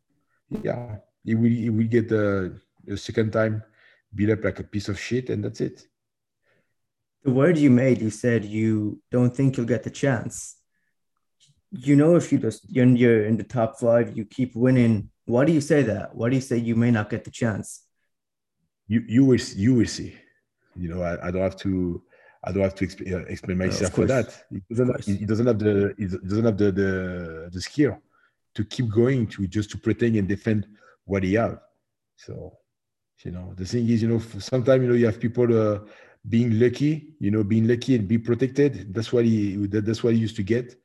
yeah, 0.64 0.98
he 1.24 1.36
will 1.36 1.50
he 1.50 1.70
will 1.70 1.88
get 1.88 2.08
the, 2.08 2.60
the 2.86 2.98
second 2.98 3.32
time 3.32 3.64
beat 4.16 4.30
up 4.30 4.44
like 4.44 4.60
a 4.60 4.64
piece 4.64 4.90
of 4.90 5.00
shit, 5.00 5.30
and 5.30 5.44
that's 5.44 5.60
it. 5.60 5.88
The 7.24 7.32
word 7.32 7.58
you 7.58 7.70
made, 7.70 8.02
you 8.02 8.10
said 8.10 8.46
you 8.46 9.02
don't 9.12 9.36
think 9.36 9.58
you'll 9.58 9.66
get 9.66 9.84
the 9.84 9.90
chance. 9.90 10.58
You 11.72 11.96
know, 11.96 12.16
if 12.16 12.32
you 12.32 12.38
just 12.38 12.70
you're, 12.70 12.86
you're 12.86 13.26
in 13.26 13.38
the 13.38 13.44
top 13.44 13.80
five, 13.80 14.16
you 14.16 14.26
keep 14.26 14.56
winning. 14.56 15.10
Why 15.26 15.46
do 15.46 15.54
you 15.54 15.62
say 15.62 15.84
that? 15.84 16.16
Why 16.16 16.30
do 16.30 16.36
you 16.36 16.42
say 16.42 16.58
you 16.58 16.76
may 16.76 16.92
not 16.92 17.10
get 17.10 17.24
the 17.24 17.32
chance? 17.32 17.84
You 18.88 19.04
you 19.08 19.26
will 19.26 19.40
you 19.56 19.76
will 19.76 19.88
see. 19.88 20.16
You 20.76 20.90
know, 20.90 21.02
I, 21.02 21.28
I 21.28 21.32
don't 21.32 21.42
have 21.42 21.56
to 21.58 22.04
I 22.44 22.52
don't 22.52 22.64
have 22.64 22.76
to 22.76 22.86
exp- 22.86 23.12
uh, 23.12 23.26
explain 23.28 23.58
myself 23.58 23.94
for 23.94 24.06
that. 24.06 24.44
He 24.52 24.62
doesn't, 24.70 25.28
doesn't 25.28 25.48
have 25.48 25.60
the 25.60 25.96
he 25.98 26.08
doesn't 26.08 26.46
have 26.46 26.58
the, 26.58 26.72
the 26.72 27.50
the 27.52 27.62
skill 27.62 27.98
to 28.56 28.66
keep 28.66 28.90
going 28.90 29.28
to 29.28 29.48
just 29.48 29.72
to 29.72 29.78
protect 29.78 30.16
and 30.16 30.28
defend 30.28 30.68
what 31.06 31.24
he 31.24 31.34
have. 31.36 31.60
So, 32.18 32.58
you 33.24 33.32
know, 33.32 33.54
the 33.56 33.66
thing 33.66 33.88
is, 33.90 34.02
you 34.02 34.10
know, 34.10 34.20
sometimes 34.20 34.82
you 34.84 34.90
know 34.90 34.96
you 34.96 35.06
have 35.06 35.20
people 35.20 35.48
uh, 35.58 35.80
being 36.28 36.60
lucky, 36.60 37.14
you 37.20 37.32
know, 37.32 37.44
being 37.44 37.68
lucky 37.68 37.96
and 37.96 38.08
be 38.08 38.18
protected. 38.18 38.94
That's 38.94 39.14
what 39.14 39.26
he 39.26 39.56
that's 39.68 40.04
what 40.04 40.14
he 40.14 40.20
used 40.20 40.36
to 40.36 40.44
get. 40.44 40.76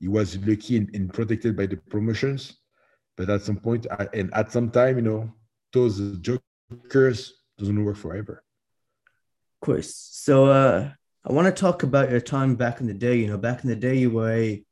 He 0.00 0.08
was 0.08 0.36
lucky 0.44 0.76
and, 0.78 0.90
and 0.94 1.12
protected 1.12 1.56
by 1.56 1.66
the 1.66 1.76
promotions, 1.76 2.58
but 3.16 3.30
at 3.30 3.42
some 3.42 3.56
point 3.56 3.86
and 4.12 4.32
at 4.34 4.52
some 4.52 4.70
time, 4.70 4.96
you 4.96 5.02
know, 5.02 5.32
those 5.72 6.18
jokers 6.18 7.34
doesn't 7.58 7.84
work 7.84 7.96
forever. 7.96 8.42
Of 9.62 9.66
course. 9.66 9.94
So, 9.94 10.46
uh, 10.46 10.90
I 11.26 11.32
want 11.32 11.46
to 11.46 11.58
talk 11.58 11.82
about 11.84 12.10
your 12.10 12.20
time 12.20 12.54
back 12.54 12.80
in 12.80 12.86
the 12.86 12.92
day. 12.94 13.16
You 13.16 13.28
know, 13.28 13.38
back 13.38 13.64
in 13.64 13.70
the 13.70 13.76
day, 13.76 13.96
you 13.96 14.10
were 14.10 14.30
a 14.30 14.64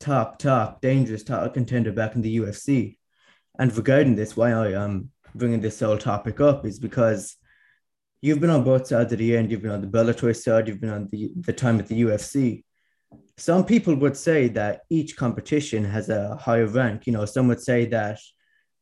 top, 0.00 0.38
top, 0.38 0.80
dangerous 0.80 1.22
title 1.22 1.50
contender 1.50 1.92
back 1.92 2.16
in 2.16 2.22
the 2.22 2.38
UFC. 2.38 2.96
And 3.58 3.74
regarding 3.76 4.16
this, 4.16 4.36
why 4.36 4.50
I 4.50 4.72
am 4.72 5.10
bringing 5.36 5.60
this 5.60 5.78
whole 5.78 5.98
topic 5.98 6.40
up 6.40 6.66
is 6.66 6.80
because 6.80 7.36
you've 8.22 8.40
been 8.40 8.50
on 8.50 8.64
both 8.64 8.88
sides 8.88 9.12
of 9.12 9.20
the 9.20 9.36
end. 9.36 9.50
You've 9.50 9.62
been 9.62 9.70
on 9.70 9.82
the 9.82 9.86
Bellator 9.86 10.34
side. 10.34 10.66
You've 10.66 10.80
been 10.80 10.90
on 10.90 11.08
the, 11.12 11.30
the 11.36 11.52
time 11.52 11.78
at 11.78 11.86
the 11.86 12.02
UFC. 12.02 12.64
Some 13.40 13.64
people 13.64 13.94
would 13.94 14.18
say 14.18 14.48
that 14.48 14.82
each 14.90 15.16
competition 15.16 15.82
has 15.82 16.10
a 16.10 16.36
higher 16.36 16.66
rank. 16.66 17.06
You 17.06 17.14
know, 17.14 17.24
some 17.24 17.48
would 17.48 17.62
say 17.62 17.86
that 17.86 18.20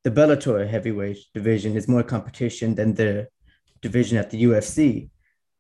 the 0.03 0.11
Bellator 0.11 0.67
heavyweight 0.69 1.19
division 1.33 1.77
is 1.77 1.87
more 1.87 2.03
competition 2.03 2.75
than 2.75 2.93
the 2.93 3.29
division 3.83 4.19
at 4.19 4.31
the 4.31 4.43
UFC. 4.43 5.11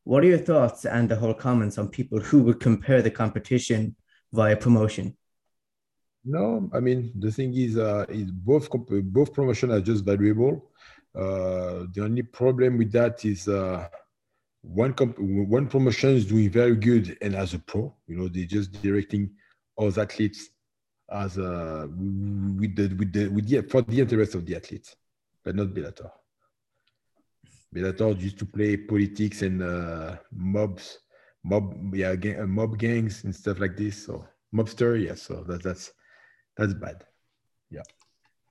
What 0.02 0.24
are 0.24 0.26
your 0.26 0.44
thoughts 0.50 0.84
and 0.84 1.08
the 1.08 1.14
whole 1.14 1.32
comments 1.32 1.78
on 1.78 1.90
people 1.90 2.18
who 2.18 2.42
would 2.42 2.58
compare 2.58 3.00
the 3.00 3.12
competition 3.12 3.94
via 4.32 4.56
promotion? 4.56 5.16
No, 6.24 6.68
I 6.74 6.80
mean 6.80 7.12
the 7.20 7.30
thing 7.30 7.54
is, 7.54 7.78
uh, 7.78 8.04
is 8.08 8.32
both 8.32 8.68
both 8.68 9.32
promotion 9.32 9.70
are 9.70 9.80
just 9.80 10.04
valuable. 10.04 10.72
Uh, 11.14 11.86
the 11.94 12.00
only 12.02 12.22
problem 12.22 12.78
with 12.78 12.90
that 12.90 13.24
is 13.24 13.46
uh, 13.46 13.86
one 14.62 14.92
comp- 14.92 15.18
one 15.18 15.66
promotion 15.66 16.10
is 16.10 16.26
doing 16.26 16.50
very 16.50 16.76
good 16.76 17.16
and 17.22 17.34
as 17.34 17.54
a 17.54 17.58
pro, 17.58 17.94
you 18.06 18.16
know, 18.16 18.28
they're 18.28 18.44
just 18.44 18.72
directing 18.82 19.30
all 19.76 19.88
athletes 19.98 20.50
as 21.10 21.38
uh, 21.38 21.86
with 21.88 22.74
the 22.76 22.94
with 22.98 23.12
the 23.12 23.28
with 23.28 23.48
the 23.48 23.62
for 23.62 23.82
the 23.82 24.00
interest 24.00 24.34
of 24.34 24.44
the 24.44 24.56
athletes, 24.56 24.96
but 25.44 25.54
not 25.54 25.68
Bellator. 25.68 26.10
Bellator 27.74 28.20
used 28.20 28.38
to 28.38 28.46
play 28.46 28.76
politics 28.76 29.42
and 29.42 29.62
uh, 29.62 30.16
mobs, 30.32 30.98
mob, 31.44 31.94
yeah, 31.94 32.14
gang, 32.16 32.40
uh, 32.40 32.46
mob 32.46 32.78
gangs 32.78 33.24
and 33.24 33.34
stuff 33.34 33.60
like 33.60 33.76
this. 33.76 34.06
So 34.06 34.26
mobster, 34.54 35.02
yeah. 35.02 35.14
So 35.14 35.44
that, 35.44 35.62
that's 35.62 35.92
that's 36.56 36.74
bad. 36.74 37.04
Yeah. 37.70 37.82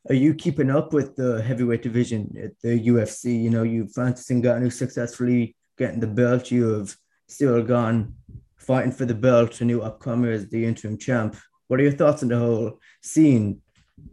Are 0.09 0.15
you 0.15 0.33
keeping 0.33 0.69
up 0.69 0.93
with 0.93 1.17
the 1.17 1.41
heavyweight 1.41 1.83
division 1.83 2.33
at 2.41 2.51
the 2.63 2.79
UFC? 2.87 3.43
You 3.43 3.49
know, 3.49 3.63
you 3.63 3.87
Francis 3.87 4.29
Ngannou 4.29 4.71
successfully 4.71 5.56
getting 5.77 5.99
the 5.99 6.07
belt. 6.07 6.51
You 6.51 6.69
have 6.69 6.95
Ciryl 7.29 7.67
Gane 7.67 8.15
fighting 8.55 8.91
for 8.91 9.05
the 9.05 9.15
belt. 9.15 9.61
A 9.61 9.65
new 9.65 9.81
upcomer 9.81 10.33
as 10.33 10.47
the 10.49 10.65
interim 10.65 10.97
champ. 10.97 11.35
What 11.67 11.79
are 11.79 11.83
your 11.83 11.91
thoughts 11.91 12.23
on 12.23 12.29
the 12.29 12.39
whole 12.39 12.79
scene 13.01 13.61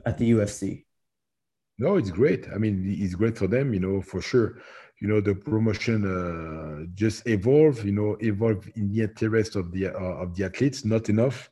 at 0.05 0.19
the 0.19 0.33
UFC? 0.33 0.85
No, 1.79 1.97
it's 1.97 2.11
great. 2.11 2.47
I 2.55 2.59
mean, 2.59 2.97
it's 2.99 3.15
great 3.15 3.37
for 3.37 3.47
them, 3.47 3.75
you 3.75 3.81
know, 3.81 4.01
for 4.01 4.21
sure 4.21 4.59
you 5.05 5.09
know 5.09 5.21
the 5.21 5.35
promotion 5.35 6.01
uh, 6.07 6.87
just 6.95 7.27
evolve 7.27 7.85
you 7.85 7.93
know 7.93 8.17
evolve 8.21 8.67
in 8.75 8.91
the 8.91 9.03
interest 9.03 9.55
of 9.55 9.71
the 9.73 9.89
uh, 9.89 10.23
of 10.23 10.35
the 10.35 10.45
athletes 10.45 10.85
not 10.85 11.09
enough 11.09 11.51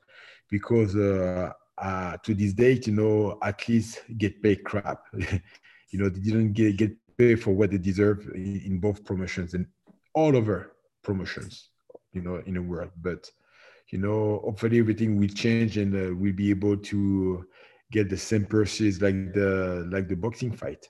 because 0.49 0.97
uh, 0.97 1.51
uh, 1.79 2.17
to 2.25 2.35
this 2.35 2.55
date 2.55 2.87
you 2.87 2.95
know 2.95 3.39
athletes 3.43 4.01
get 4.17 4.43
paid 4.43 4.65
crap 4.65 5.01
you 5.91 5.99
know 5.99 6.09
they 6.09 6.21
didn't 6.21 6.53
get, 6.53 6.77
get 6.79 6.93
paid 7.19 7.43
for 7.43 7.51
what 7.51 7.71
they 7.71 7.79
deserve 7.79 8.27
in, 8.35 8.63
in, 8.65 8.79
both 8.81 9.05
promotions 9.05 9.53
and 9.53 9.67
all 10.15 10.37
over 10.37 10.73
promotions 11.03 11.71
you 12.13 12.23
know 12.23 12.43
in 12.47 12.55
the 12.55 12.63
world. 12.63 12.91
But 13.01 13.31
you 13.89 13.99
know 13.99 14.41
hopefully 14.45 14.79
everything 14.79 15.19
will 15.19 15.29
change 15.29 15.77
and 15.77 15.95
uh, 15.95 16.15
we'll 16.15 16.33
be 16.33 16.51
able 16.51 16.77
to 16.77 17.47
get 17.91 18.09
the 18.09 18.17
same 18.17 18.47
purses 18.47 19.03
like 19.03 19.35
the 19.35 19.87
like 19.91 20.09
the 20.09 20.17
boxing 20.17 20.53
fight. 20.53 20.89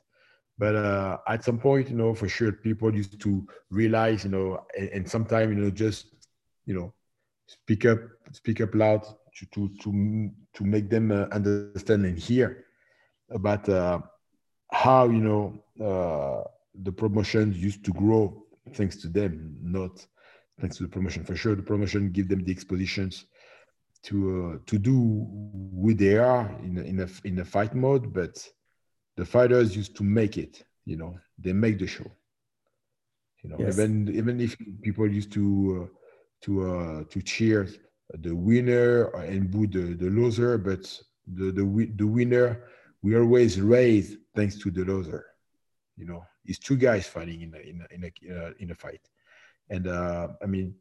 But 0.58 0.76
uh, 0.76 1.16
at 1.26 1.42
some 1.42 1.58
point, 1.58 1.88
you 1.88 1.96
know, 1.96 2.14
for 2.14 2.28
sure, 2.28 2.52
people 2.52 2.94
used 2.94 3.20
to 3.20 3.46
realize, 3.70 4.22
you 4.22 4.30
know, 4.30 4.64
and, 4.78 4.88
and 4.90 5.10
sometimes, 5.10 5.48
you 5.48 5.56
know, 5.56 5.70
just, 5.70 6.06
you 6.66 6.74
know, 6.74 6.92
speak 7.46 7.84
up, 7.86 7.98
speak 8.32 8.60
up 8.60 8.74
loud 8.74 9.02
to 9.36 9.46
to 9.46 9.68
to, 9.82 10.30
to 10.54 10.64
make 10.64 10.88
them 10.90 11.10
uh, 11.10 11.26
understand 11.32 12.04
and 12.04 12.18
hear 12.18 12.66
about 13.30 13.68
uh, 13.68 13.98
how 14.70 15.06
you 15.06 15.20
know 15.20 15.64
uh, 15.84 16.44
the 16.82 16.92
promotions 16.92 17.56
used 17.56 17.84
to 17.84 17.92
grow 17.92 18.44
thanks 18.74 18.96
to 19.02 19.08
them, 19.08 19.56
not 19.62 20.04
thanks 20.60 20.76
to 20.76 20.84
the 20.84 20.88
promotion. 20.88 21.24
For 21.24 21.36
sure, 21.36 21.54
the 21.54 21.62
promotion 21.62 22.10
give 22.10 22.28
them 22.28 22.44
the 22.44 22.52
expositions 22.52 23.26
to 24.04 24.54
uh, 24.54 24.58
to 24.66 24.78
do 24.78 25.26
who 25.80 25.94
they 25.94 26.16
are 26.16 26.50
in 26.62 26.78
a, 26.78 26.82
in 26.82 27.00
a 27.00 27.08
in 27.24 27.38
a 27.38 27.44
fight 27.44 27.74
mode, 27.74 28.12
but 28.12 28.46
the 29.16 29.24
fighters 29.24 29.76
used 29.76 29.96
to 29.96 30.04
make 30.04 30.38
it. 30.38 30.64
You 30.84 30.96
know, 30.96 31.18
they 31.38 31.52
make 31.52 31.78
the 31.78 31.86
show. 31.86 32.10
You 33.42 33.50
know, 33.50 33.56
yes. 33.58 33.74
even 33.74 34.08
even 34.14 34.40
if 34.40 34.56
people 34.82 35.06
used 35.10 35.32
to 35.32 35.82
uh, 35.82 35.96
to 36.42 36.70
uh, 36.70 37.04
to 37.10 37.22
cheer 37.22 37.68
the 38.14 38.34
winner 38.34 39.04
and 39.16 39.50
boo 39.50 39.66
the, 39.66 39.94
the 39.94 40.10
loser, 40.10 40.58
but 40.58 40.82
the, 41.26 41.52
the 41.52 41.92
the 41.96 42.06
winner 42.06 42.64
we 43.02 43.16
always 43.16 43.60
raise 43.60 44.16
thanks 44.34 44.58
to 44.58 44.70
the 44.70 44.84
loser. 44.84 45.26
You 45.96 46.06
know, 46.06 46.24
it's 46.44 46.58
two 46.58 46.76
guys 46.76 47.06
fighting 47.06 47.42
in 47.42 47.54
a, 47.54 47.58
in 47.58 48.04
a, 48.04 48.12
in 48.22 48.36
a, 48.36 48.62
in 48.62 48.70
a 48.70 48.74
fight, 48.74 49.00
and 49.70 49.86
uh, 49.86 50.28
I 50.42 50.46
mean, 50.46 50.74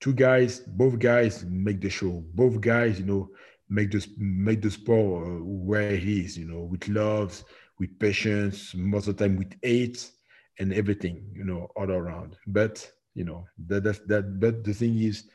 two 0.00 0.12
guys, 0.12 0.60
both 0.60 0.98
guys 0.98 1.44
make 1.48 1.80
the 1.80 1.90
show. 1.90 2.24
Both 2.34 2.60
guys, 2.60 2.98
you 2.98 3.06
know, 3.06 3.30
make 3.68 3.90
the 3.90 4.06
make 4.18 4.60
the 4.60 4.70
sport 4.70 5.26
uh, 5.26 5.30
where 5.42 5.90
it 5.90 6.04
is. 6.04 6.36
You 6.36 6.46
know, 6.46 6.60
with 6.60 6.88
love, 6.88 7.42
with 7.78 7.98
patience, 7.98 8.74
most 8.74 9.08
of 9.08 9.16
the 9.16 9.24
time 9.24 9.36
with 9.36 9.54
hate 9.62 10.10
and 10.58 10.72
everything, 10.72 11.24
you 11.34 11.44
know, 11.44 11.68
all 11.76 11.90
around. 11.90 12.36
But 12.46 12.90
you 13.14 13.24
know, 13.24 13.46
that 13.66 13.84
that 13.84 14.08
that 14.08 14.40
but 14.40 14.64
the 14.64 14.74
thing 14.74 14.98
is, 14.98 15.28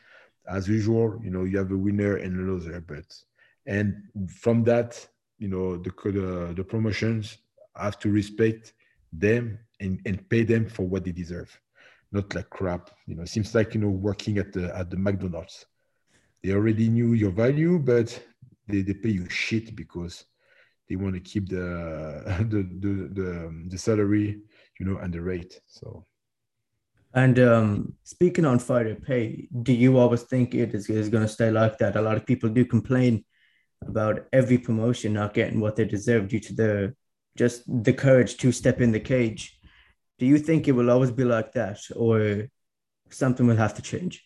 as 0.48 0.68
usual, 0.68 1.20
you 1.22 1.30
know, 1.30 1.44
you 1.44 1.58
have 1.58 1.72
a 1.72 1.76
winner 1.76 2.16
and 2.16 2.36
a 2.38 2.52
loser. 2.52 2.80
But 2.80 3.04
and 3.66 3.94
from 4.28 4.64
that, 4.64 5.06
you 5.38 5.48
know, 5.48 5.76
the 5.76 5.90
the, 6.04 6.54
the 6.56 6.64
promotions 6.64 7.38
have 7.76 7.98
to 8.00 8.10
respect 8.10 8.72
them 9.12 9.58
and, 9.80 10.00
and 10.06 10.28
pay 10.28 10.42
them 10.44 10.68
for 10.68 10.84
what 10.84 11.04
they 11.04 11.12
deserve. 11.12 11.58
Not 12.12 12.34
like 12.34 12.50
crap. 12.50 12.90
You 13.06 13.16
know, 13.16 13.24
seems 13.24 13.54
like 13.54 13.74
you 13.74 13.80
know, 13.80 13.88
working 13.88 14.38
at 14.38 14.52
the 14.52 14.76
at 14.76 14.90
the 14.90 14.96
McDonald's. 14.96 15.66
They 16.42 16.52
already 16.52 16.88
knew 16.88 17.12
your 17.12 17.30
value, 17.30 17.78
but 17.78 18.20
they, 18.66 18.82
they 18.82 18.94
pay 18.94 19.10
you 19.10 19.28
shit 19.28 19.76
because 19.76 20.24
they 20.88 20.96
want 20.96 21.14
to 21.14 21.20
keep 21.20 21.48
the 21.48 22.24
the 22.48 22.68
the 22.80 23.08
the, 23.12 23.46
um, 23.46 23.68
the 23.68 23.78
salary, 23.78 24.40
you 24.78 24.86
know, 24.86 24.98
and 24.98 25.12
the 25.12 25.20
rate. 25.20 25.60
So. 25.66 26.06
And 27.12 27.40
um, 27.40 27.94
speaking 28.04 28.44
on 28.44 28.60
fighter 28.60 28.94
pay, 28.94 29.48
do 29.62 29.72
you 29.72 29.98
always 29.98 30.22
think 30.22 30.54
it 30.54 30.74
is, 30.74 30.88
is 30.88 31.08
going 31.08 31.24
to 31.24 31.32
stay 31.32 31.50
like 31.50 31.76
that? 31.78 31.96
A 31.96 32.00
lot 32.00 32.16
of 32.16 32.24
people 32.24 32.48
do 32.48 32.64
complain 32.64 33.24
about 33.82 34.26
every 34.32 34.58
promotion 34.58 35.14
not 35.14 35.34
getting 35.34 35.58
what 35.58 35.74
they 35.74 35.84
deserve 35.84 36.28
due 36.28 36.38
to 36.38 36.54
the 36.54 36.94
just 37.36 37.62
the 37.84 37.92
courage 37.92 38.36
to 38.38 38.52
step 38.52 38.80
in 38.80 38.92
the 38.92 39.00
cage. 39.00 39.58
Do 40.18 40.26
you 40.26 40.38
think 40.38 40.68
it 40.68 40.72
will 40.72 40.90
always 40.90 41.10
be 41.10 41.24
like 41.24 41.52
that, 41.52 41.80
or 41.96 42.48
something 43.10 43.46
will 43.46 43.56
have 43.56 43.74
to 43.74 43.82
change? 43.82 44.24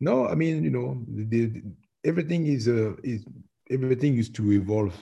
No, 0.00 0.28
I 0.28 0.34
mean, 0.34 0.62
you 0.62 0.70
know, 0.70 1.04
the, 1.08 1.46
the, 1.46 1.62
everything 2.04 2.46
is 2.46 2.68
uh, 2.68 2.94
is 3.02 3.24
everything 3.70 4.18
is 4.18 4.28
to 4.30 4.52
evolve 4.52 4.94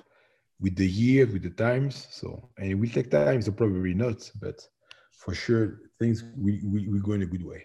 with 0.60 0.76
the 0.76 0.88
year, 0.88 1.26
with 1.26 1.42
the 1.42 1.50
times. 1.50 2.06
So, 2.10 2.50
and 2.56 2.70
it 2.70 2.74
will 2.74 2.88
take 2.88 3.10
time, 3.10 3.42
so 3.42 3.52
probably 3.52 3.94
not, 3.94 4.30
but 4.40 4.66
for 5.12 5.34
sure, 5.34 5.80
things 5.98 6.24
we, 6.36 6.60
we, 6.64 6.88
we 6.88 6.98
go 7.00 7.12
in 7.12 7.22
a 7.22 7.26
good 7.26 7.44
way. 7.44 7.64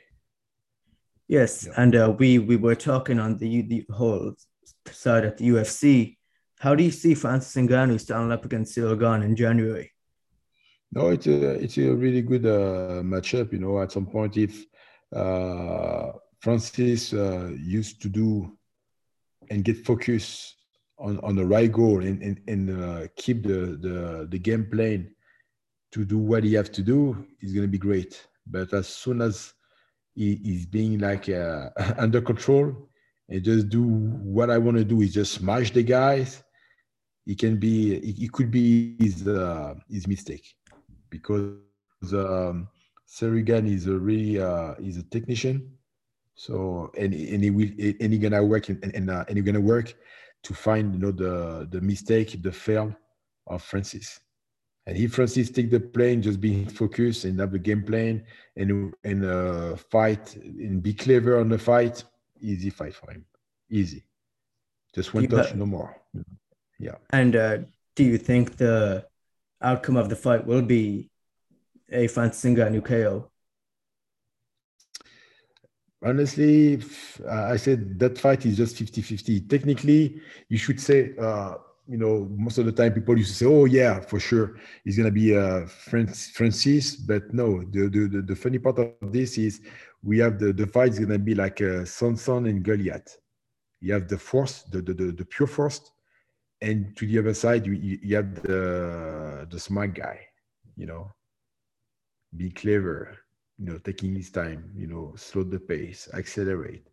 Yes, 1.27 1.67
yeah. 1.67 1.73
and 1.77 1.95
uh, 1.95 2.15
we 2.17 2.39
we 2.39 2.55
were 2.55 2.75
talking 2.75 3.19
on 3.19 3.37
the 3.37 3.61
the 3.61 3.85
whole 3.91 4.33
side 4.91 5.25
of 5.25 5.37
the 5.37 5.49
UFC. 5.49 6.17
How 6.59 6.75
do 6.75 6.83
you 6.83 6.91
see 6.91 7.15
Francis 7.15 7.55
Ngannou 7.55 7.99
standing 7.99 8.31
up 8.31 8.45
against 8.45 8.75
Ciryl 8.75 9.23
in 9.23 9.35
January? 9.35 9.91
No, 10.91 11.09
it's 11.09 11.27
a 11.27 11.51
it's 11.51 11.77
a 11.77 11.95
really 11.95 12.21
good 12.21 12.45
uh, 12.45 13.01
matchup. 13.01 13.53
You 13.53 13.59
know, 13.59 13.81
at 13.81 13.91
some 13.91 14.05
point, 14.05 14.35
if 14.37 14.65
uh, 15.15 16.11
Francis 16.39 17.13
uh, 17.13 17.51
used 17.57 18.01
to 18.01 18.09
do 18.09 18.57
and 19.49 19.63
get 19.63 19.85
focus 19.85 20.55
on, 20.97 21.19
on 21.19 21.35
the 21.35 21.45
right 21.45 21.71
goal 21.71 22.03
and, 22.03 22.21
and, 22.21 22.41
and 22.47 22.83
uh, 22.83 23.07
keep 23.15 23.43
the, 23.43 23.77
the, 23.79 24.27
the 24.29 24.37
game 24.37 24.65
plan 24.69 25.09
to 25.91 26.05
do 26.05 26.17
what 26.17 26.43
he 26.43 26.53
has 26.53 26.69
to 26.69 26.81
do, 26.81 27.25
it's 27.39 27.53
gonna 27.53 27.67
be 27.67 27.77
great. 27.77 28.27
But 28.45 28.73
as 28.73 28.87
soon 28.87 29.21
as 29.21 29.53
he 30.13 30.33
is 30.33 30.65
being 30.65 30.99
like 30.99 31.29
uh, 31.29 31.69
under 31.97 32.21
control 32.21 32.89
and 33.29 33.43
just 33.43 33.69
do 33.69 33.83
what 33.83 34.49
I 34.49 34.57
want 34.57 34.77
to 34.77 34.83
do 34.83 35.01
is 35.01 35.13
just 35.13 35.33
smash 35.33 35.71
the 35.71 35.83
guys, 35.83 36.43
it 37.25 37.37
can 37.37 37.57
be 37.57 37.95
it, 37.95 38.31
could 38.31 38.51
be 38.51 38.95
his 38.99 39.27
uh, 39.27 39.75
his 39.89 40.07
mistake 40.07 40.55
because 41.09 41.53
um, 42.13 42.67
Ciryl 43.07 43.43
Gane 43.45 43.67
is 43.67 43.87
a 43.87 43.97
really 43.97 44.39
uh, 44.39 44.73
is 44.79 44.97
a 44.97 45.03
technician. 45.03 45.71
So 46.35 46.91
and 46.97 47.13
and 47.13 47.43
he 47.43 47.49
will 47.49 47.69
and 47.99 48.13
he 48.13 48.19
gonna 48.19 48.43
work 48.43 48.69
and 48.69 48.83
and, 48.95 49.09
uh, 49.09 49.25
and 49.27 49.37
he 49.37 49.43
gonna 49.43 49.59
work 49.59 49.93
to 50.43 50.53
find 50.53 50.93
you 50.93 50.99
know 50.99 51.11
the 51.11 51.67
the 51.69 51.81
mistake 51.81 52.41
the 52.41 52.51
fail 52.51 52.95
of 53.47 53.61
Francis. 53.61 54.19
And 54.85 54.97
if 54.97 55.13
Francis 55.13 55.51
take 55.51 55.69
the 55.69 55.79
plane, 55.79 56.21
just 56.21 56.39
be 56.41 56.65
focused 56.65 57.25
and 57.25 57.39
have 57.39 57.51
the 57.51 57.59
game 57.59 57.83
plan 57.83 58.23
and 58.55 58.93
and 59.03 59.25
uh, 59.25 59.75
fight 59.75 60.35
and 60.35 60.81
be 60.81 60.93
clever 60.93 61.39
on 61.39 61.49
the 61.49 61.59
fight, 61.59 62.03
easy 62.41 62.69
fight 62.69 62.95
for 62.95 63.11
him, 63.11 63.25
easy. 63.69 64.03
Just 64.95 65.13
one 65.13 65.27
touch, 65.27 65.53
no 65.53 65.65
more. 65.65 65.95
Yeah. 66.79 66.95
And 67.11 67.35
uh, 67.35 67.57
do 67.95 68.03
you 68.03 68.17
think 68.17 68.57
the 68.57 69.05
outcome 69.61 69.97
of 69.97 70.09
the 70.09 70.15
fight 70.15 70.45
will 70.45 70.61
be 70.61 71.09
a 71.91 72.07
Francis 72.07 72.49
Ngannou 72.49 72.83
KO? 72.83 73.29
Honestly, 76.01 76.81
I 77.29 77.57
said 77.57 77.99
that 77.99 78.17
fight 78.17 78.45
is 78.45 78.55
just 78.55 78.77
50 78.77 79.01
50. 79.01 79.41
Technically, 79.41 80.21
you 80.47 80.57
should 80.57 80.79
say, 80.79 81.13
uh, 81.19 81.55
you 81.89 81.97
know, 81.97 82.25
most 82.37 82.57
of 82.57 82.65
the 82.65 82.71
time 82.71 82.93
people 82.93 83.17
used 83.17 83.31
to 83.31 83.35
say, 83.35 83.45
oh, 83.45 83.65
yeah, 83.65 83.99
for 83.99 84.17
sure, 84.17 84.55
he's 84.85 84.95
going 84.95 85.09
to 85.09 85.11
be 85.11 85.35
uh, 85.35 85.65
Francis. 85.65 86.95
But 86.95 87.33
no, 87.33 87.63
the, 87.63 87.89
the, 87.89 88.23
the, 88.25 88.35
funny 88.35 88.59
part 88.59 88.79
of 88.79 89.11
this 89.11 89.37
is 89.37 89.59
we 90.01 90.19
have 90.19 90.39
the, 90.39 90.53
the 90.53 90.67
fight 90.67 90.91
is 90.91 90.99
going 90.99 91.11
to 91.11 91.19
be 91.19 91.35
like 91.35 91.61
uh, 91.61 91.83
Samson 91.83 92.45
and 92.45 92.63
Goliath. 92.63 93.17
You 93.81 93.91
have 93.93 94.07
the 94.07 94.17
force, 94.17 94.63
the, 94.71 94.81
the, 94.81 94.93
the, 94.93 95.11
the 95.11 95.25
pure 95.25 95.47
force, 95.47 95.91
and 96.61 96.95
to 96.97 97.05
the 97.05 97.19
other 97.19 97.33
side, 97.33 97.65
you, 97.65 97.73
you 97.73 98.15
have 98.15 98.35
the, 98.43 99.47
the 99.49 99.59
smart 99.59 99.93
guy, 99.95 100.19
you 100.75 100.85
know, 100.85 101.11
be 102.35 102.49
clever, 102.49 103.17
you 103.57 103.65
know, 103.65 103.77
taking 103.79 104.15
his 104.15 104.29
time, 104.29 104.71
you 104.75 104.87
know, 104.87 105.13
slow 105.15 105.43
the 105.43 105.59
pace, 105.59 106.09
accelerate. 106.13 106.85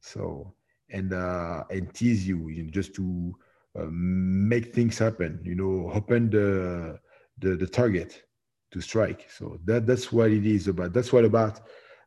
So 0.00 0.54
and 0.90 1.12
uh, 1.12 1.64
and 1.70 1.92
tease 1.92 2.26
you, 2.26 2.48
you 2.48 2.64
know, 2.64 2.70
just 2.70 2.94
to 2.94 3.36
uh, 3.78 3.86
make 3.90 4.74
things 4.74 4.98
happen. 4.98 5.40
You 5.42 5.54
know, 5.56 5.90
open 5.92 6.30
the 6.30 6.98
the, 7.38 7.56
the 7.56 7.66
target 7.66 8.22
to 8.70 8.80
strike. 8.80 9.28
So 9.30 9.58
that 9.64 9.86
that's 9.86 10.12
what 10.12 10.30
it 10.30 10.46
is 10.46 10.68
about. 10.68 10.92
That's 10.92 11.12
what 11.12 11.24
about 11.24 11.60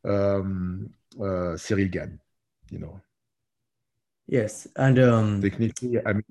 um, 0.06 0.90
uh, 1.20 1.56
Ciryl 1.58 1.92
Gane. 1.92 2.20
You 2.70 2.80
know. 2.80 3.02
Yes, 4.28 4.68
and 4.76 4.98
um, 5.00 5.42
technically, 5.42 6.00
I 6.06 6.14
mean. 6.14 6.24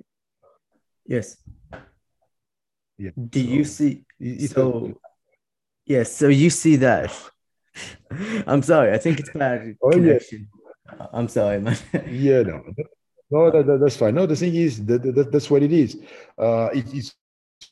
Yes. 1.07 1.37
Yeah. 2.99 3.11
Do 3.17 3.43
so, 3.43 3.49
you 3.49 3.65
see? 3.65 4.05
So 4.49 5.01
Yes, 5.91 6.15
so 6.15 6.29
you 6.29 6.51
see 6.51 6.77
that. 6.77 7.13
I'm 8.47 8.63
sorry. 8.63 8.93
I 8.93 8.99
think 8.99 9.19
it's 9.19 9.31
bad 9.31 9.77
oh, 9.83 9.91
connection. 9.91 10.47
Yeah. 10.89 11.07
I'm 11.13 11.27
sorry, 11.27 11.61
man. 11.61 11.77
yeah, 12.09 12.43
no, 12.43 12.63
no, 13.29 13.51
that, 13.51 13.67
that, 13.67 13.81
that's 13.81 13.97
fine. 13.97 14.15
No, 14.15 14.25
the 14.25 14.37
thing 14.37 14.55
is 14.55 14.87
that, 14.87 15.03
that 15.03 15.33
that's 15.33 15.51
what 15.51 15.65
it 15.65 15.73
is. 15.73 16.01
Uh, 16.39 16.69
it, 16.73 16.87
it's 16.95 17.17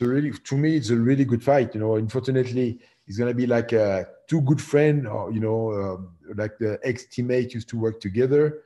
really 0.01 0.33
to 0.33 0.57
me, 0.57 0.77
it's 0.77 0.91
a 0.91 0.97
really 0.97 1.25
good 1.25 1.45
fight. 1.45 1.75
You 1.75 1.81
know, 1.81 1.95
unfortunately, 1.95 2.81
it's 3.07 3.19
gonna 3.19 3.35
be 3.35 3.47
like 3.47 3.73
uh, 3.73 4.03
two 4.27 4.41
good 4.41 4.61
friends, 4.61 5.07
or 5.07 5.31
you 5.31 5.39
know, 5.39 5.71
uh, 5.71 6.33
like 6.35 6.59
the 6.59 6.81
ex 6.83 7.07
teammate 7.07 7.55
used 7.55 7.69
to 7.69 7.79
work 7.79 8.01
together. 8.01 8.63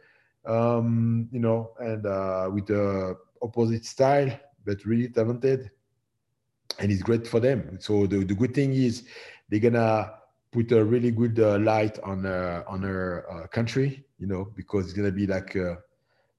Um, 0.46 1.28
you 1.30 1.40
know, 1.40 1.72
and 1.78 2.06
uh, 2.06 2.48
with 2.50 2.68
the 2.68 3.18
opposite 3.42 3.84
style, 3.84 4.30
but 4.64 4.84
really 4.84 5.08
talented 5.08 5.70
and 6.78 6.90
it's 6.90 7.02
great 7.02 7.26
for 7.26 7.40
them. 7.40 7.78
So 7.80 8.06
the, 8.06 8.24
the 8.24 8.34
good 8.34 8.54
thing 8.54 8.72
is 8.72 9.04
they're 9.48 9.60
gonna 9.60 10.12
put 10.50 10.70
a 10.72 10.84
really 10.84 11.10
good 11.10 11.38
uh, 11.38 11.58
light 11.58 11.98
on 12.00 12.26
uh, 12.26 12.62
on 12.66 12.82
her 12.82 13.26
uh, 13.30 13.46
country, 13.48 14.04
you 14.18 14.26
know, 14.26 14.52
because 14.56 14.84
it's 14.86 14.94
gonna 14.94 15.12
be 15.12 15.26
like 15.26 15.56
uh, 15.56 15.76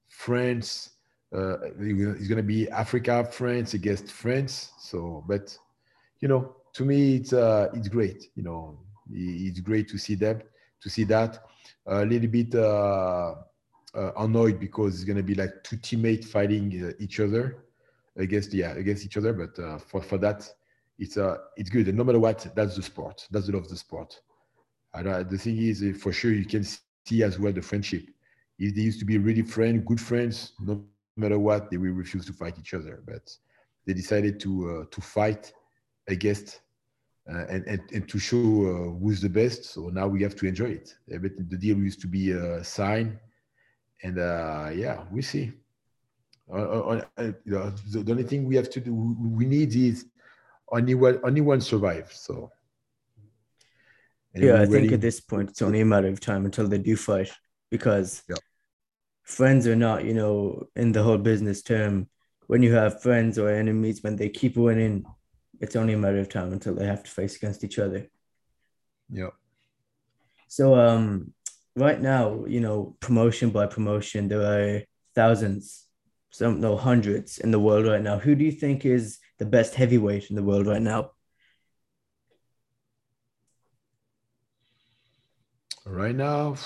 France. 0.08 0.90
Uh, 1.34 1.56
it's 1.80 2.28
gonna 2.28 2.42
be 2.42 2.68
Africa, 2.70 3.26
France 3.30 3.74
against 3.74 4.10
France. 4.10 4.72
So, 4.78 5.24
but 5.26 5.56
you 6.20 6.28
know, 6.28 6.56
to 6.74 6.84
me, 6.84 7.16
it's 7.16 7.32
uh, 7.32 7.70
it's 7.74 7.88
great. 7.88 8.30
You 8.36 8.44
know, 8.44 8.78
it's 9.10 9.60
great 9.60 9.88
to 9.88 9.98
see 9.98 10.14
them, 10.14 10.42
to 10.80 10.90
see 10.90 11.04
that. 11.04 11.40
A 11.86 12.04
little 12.04 12.28
bit 12.28 12.54
annoyed 14.16 14.58
because 14.58 14.94
it's 14.94 15.04
gonna 15.04 15.22
be 15.22 15.34
like 15.34 15.62
two 15.64 15.76
teammates 15.76 16.30
fighting 16.30 16.94
each 16.98 17.20
other 17.20 17.63
against 18.16 18.52
yeah 18.54 18.72
against 18.72 19.04
each 19.04 19.16
other. 19.16 19.32
But 19.32 19.80
for 19.80 20.02
for 20.02 20.18
that, 20.18 20.48
it's 20.98 21.16
uh, 21.16 21.38
it's 21.56 21.70
good. 21.70 21.88
And 21.88 21.96
no 21.96 22.04
matter 22.04 22.20
what, 22.20 22.46
that's 22.54 22.76
the 22.76 22.82
sport. 22.82 23.26
That's 23.30 23.46
the 23.46 23.52
love 23.52 23.64
of 23.64 23.68
the 23.68 23.76
sport. 23.76 24.20
And 24.94 25.08
uh, 25.08 25.22
the 25.24 25.38
thing 25.38 25.58
is, 25.58 25.82
uh, 25.82 25.92
for 25.98 26.12
sure, 26.12 26.32
you 26.32 26.44
can 26.44 26.64
see 26.64 27.22
as 27.22 27.38
well 27.38 27.52
the 27.52 27.62
friendship. 27.62 28.04
If 28.58 28.74
they 28.74 28.82
used 28.82 29.00
to 29.00 29.04
be 29.04 29.18
really 29.18 29.42
friends, 29.42 29.82
good 29.84 30.00
friends, 30.00 30.52
no 30.60 30.84
matter 31.16 31.38
what, 31.38 31.70
they 31.70 31.76
will 31.76 31.92
refuse 31.92 32.24
to 32.26 32.32
fight 32.32 32.58
each 32.58 32.74
other. 32.74 33.02
But 33.04 33.28
they 33.86 33.92
decided 33.92 34.38
to 34.40 34.50
uh, 34.70 34.84
to 34.90 35.00
fight 35.00 35.52
against 36.06 36.60
uh, 37.28 37.46
and, 37.48 37.66
and, 37.66 37.80
and 37.92 38.08
to 38.08 38.18
show 38.18 38.38
uh, 38.38 38.98
who's 39.00 39.20
the 39.20 39.28
best. 39.28 39.64
So 39.64 39.88
now 39.88 40.06
we 40.06 40.22
have 40.22 40.36
to 40.36 40.46
enjoy 40.46 40.66
it. 40.66 40.94
The 41.08 41.58
deal 41.58 41.78
used 41.78 42.00
to 42.02 42.06
be 42.06 42.30
a 42.30 42.62
sign, 42.62 43.18
and 44.02 44.18
uh, 44.18 44.70
yeah, 44.74 45.04
we 45.10 45.22
see. 45.22 45.52
Uh, 46.52 46.56
uh, 46.56 47.02
you 47.18 47.52
know, 47.52 47.70
the, 47.90 48.10
only 48.10 48.22
thing 48.22 48.44
we 48.44 48.56
have 48.56 48.68
to 48.70 48.80
do, 48.80 48.92
we 48.94 49.46
need 49.46 49.74
is 49.74 50.06
only 50.70 50.94
one 50.94 51.18
only 51.24 51.40
one 51.40 51.60
survives. 51.60 52.16
So 52.20 52.50
yeah, 54.34 54.60
I 54.60 54.66
think 54.66 54.92
at 54.92 55.00
this 55.00 55.20
point 55.20 55.50
it's 55.50 55.62
only 55.62 55.80
a 55.80 55.84
matter 55.84 56.08
of 56.08 56.20
time 56.20 56.44
until 56.44 56.66
they 56.66 56.78
do 56.78 56.96
fight 56.96 57.30
because 57.70 58.22
yeah. 58.28 58.36
friends 59.22 59.66
are 59.66 59.76
not, 59.76 60.04
you 60.04 60.14
know, 60.14 60.66
in 60.76 60.92
the 60.92 61.02
whole 61.02 61.18
business 61.18 61.62
term. 61.62 62.08
When 62.46 62.62
you 62.62 62.74
have 62.74 63.00
friends 63.00 63.38
or 63.38 63.48
enemies, 63.48 64.02
when 64.02 64.16
they 64.16 64.28
keep 64.28 64.56
winning, 64.56 65.06
it's 65.60 65.76
only 65.76 65.94
a 65.94 65.98
matter 65.98 66.18
of 66.18 66.28
time 66.28 66.52
until 66.52 66.74
they 66.74 66.84
have 66.84 67.02
to 67.04 67.10
face 67.10 67.36
against 67.36 67.64
each 67.64 67.78
other. 67.78 68.08
Yeah. 69.08 69.30
So 70.48 70.74
um 70.74 71.32
right 71.76 72.00
now, 72.00 72.44
you 72.46 72.60
know, 72.60 72.96
promotion 73.00 73.50
by 73.50 73.66
promotion, 73.66 74.28
there 74.28 74.42
are 74.42 74.82
thousands, 75.14 75.83
some 76.34 76.60
no 76.60 76.76
hundreds 76.76 77.38
in 77.38 77.52
the 77.52 77.60
world 77.60 77.86
right 77.86 78.02
now. 78.02 78.18
Who 78.18 78.34
do 78.34 78.44
you 78.44 78.50
think 78.50 78.84
is 78.84 79.20
the 79.38 79.46
best 79.46 79.76
heavyweight 79.76 80.30
in 80.30 80.36
the 80.36 80.42
world 80.42 80.66
right 80.66 80.82
now? 80.82 81.12
Right 85.86 86.14
now, 86.14 86.56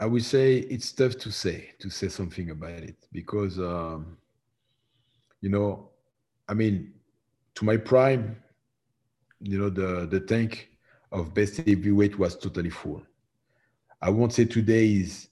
I 0.00 0.06
would 0.06 0.24
say 0.24 0.60
it's 0.60 0.90
tough 0.92 1.18
to 1.18 1.30
say 1.30 1.72
to 1.80 1.90
say 1.90 2.08
something 2.08 2.48
about 2.48 2.82
it 2.82 2.96
because 3.12 3.58
um, 3.58 4.16
you 5.42 5.50
know, 5.50 5.90
I 6.48 6.54
mean, 6.54 6.94
to 7.56 7.66
my 7.66 7.76
prime, 7.76 8.42
you 9.40 9.58
know, 9.58 9.68
the 9.68 10.06
the 10.06 10.20
tank 10.20 10.70
of 11.12 11.34
best 11.34 11.58
heavyweight 11.58 12.18
was 12.18 12.38
totally 12.38 12.70
full. 12.70 13.02
I 14.04 14.10
won't 14.10 14.34
say 14.34 14.44
today 14.44 14.86
is 14.86 15.28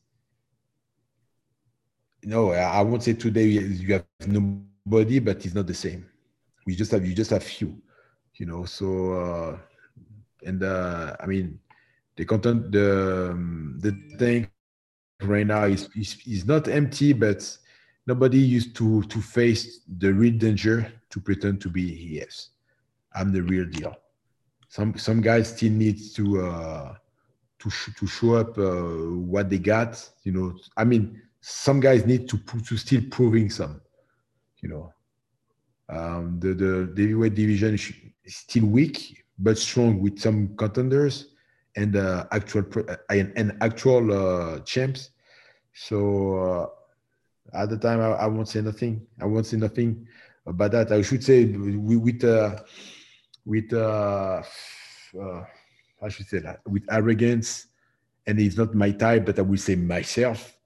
no, 2.24 2.52
I 2.52 2.80
won't 2.80 3.02
say 3.02 3.12
today 3.12 3.44
you 3.44 3.92
have 3.92 4.06
nobody, 4.26 5.18
but 5.18 5.44
it's 5.44 5.54
not 5.54 5.66
the 5.66 5.74
same. 5.74 6.06
We 6.66 6.74
just 6.74 6.90
have 6.92 7.04
you 7.04 7.14
just 7.14 7.32
have 7.32 7.42
few, 7.42 7.76
you 8.36 8.46
know. 8.46 8.64
So 8.64 9.12
uh, 9.12 9.58
and 10.46 10.62
uh, 10.62 11.16
I 11.20 11.26
mean, 11.26 11.60
the 12.16 12.24
content, 12.24 12.72
the 12.72 13.32
um, 13.32 13.78
the 13.78 13.92
thing 14.16 14.48
right 15.20 15.46
now 15.46 15.64
is, 15.64 15.90
is 15.94 16.16
is 16.26 16.46
not 16.46 16.66
empty, 16.66 17.12
but 17.12 17.44
nobody 18.06 18.38
used 18.38 18.74
to 18.76 19.02
to 19.02 19.20
face 19.20 19.80
the 19.98 20.14
real 20.14 20.38
danger 20.38 20.90
to 21.10 21.20
pretend 21.20 21.60
to 21.60 21.68
be 21.68 21.82
yes, 21.82 22.50
I'm 23.14 23.32
the 23.32 23.42
real 23.42 23.66
deal. 23.66 23.94
Some 24.68 24.96
some 24.96 25.20
guys 25.20 25.50
still 25.54 25.72
need 25.72 25.98
to 26.14 26.46
uh, 26.46 26.94
to 27.62 27.70
sh- 27.70 27.94
to 27.98 28.06
show 28.06 28.34
up 28.34 28.58
uh, 28.58 28.82
what 29.32 29.48
they 29.50 29.58
got. 29.58 30.10
You 30.24 30.32
know, 30.32 30.58
I 30.76 30.84
mean 30.84 31.20
some 31.40 31.80
guys 31.80 32.06
need 32.06 32.28
to 32.28 32.38
to 32.38 32.76
still 32.76 33.02
proving 33.10 33.50
some. 33.50 33.80
You 34.62 34.68
know, 34.68 34.92
um, 35.88 36.38
the 36.40 36.54
the 36.54 37.02
heavyweight 37.02 37.34
division 37.34 37.74
is 37.74 37.92
still 38.26 38.66
weak 38.66 39.22
but 39.38 39.58
strong 39.58 40.00
with 40.00 40.18
some 40.18 40.56
contenders 40.56 41.28
and 41.76 41.96
uh, 41.96 42.26
actual 42.30 42.64
uh, 42.88 42.96
and, 43.10 43.32
and 43.36 43.56
actual 43.60 44.12
uh, 44.12 44.60
champs. 44.60 45.10
So 45.74 46.72
at 47.52 47.70
the 47.70 47.78
time, 47.78 48.00
I, 48.00 48.10
I 48.12 48.26
won't 48.26 48.48
say 48.48 48.60
nothing. 48.60 49.06
I 49.20 49.24
won't 49.26 49.46
say 49.46 49.56
nothing 49.56 50.06
about 50.46 50.72
that. 50.72 50.92
I 50.92 51.02
should 51.02 51.24
say 51.24 51.46
with 51.46 52.24
uh, 52.24 52.56
with 53.44 53.72
uh, 56.02 56.08
uh, 56.08 56.08
I 56.08 56.10
should 56.10 56.28
say 56.28 56.38
that 56.38 56.60
with 56.66 56.84
arrogance, 56.90 57.66
and 58.26 58.40
it's 58.40 58.56
not 58.56 58.74
my 58.74 58.90
type, 58.90 59.26
but 59.26 59.38
I 59.38 59.42
will 59.42 59.58
say 59.58 59.74
myself. 59.76 60.56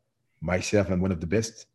Myself, 0.40 0.90
I'm 0.90 1.00
one 1.00 1.12
of 1.12 1.20
the 1.20 1.26
best 1.26 1.66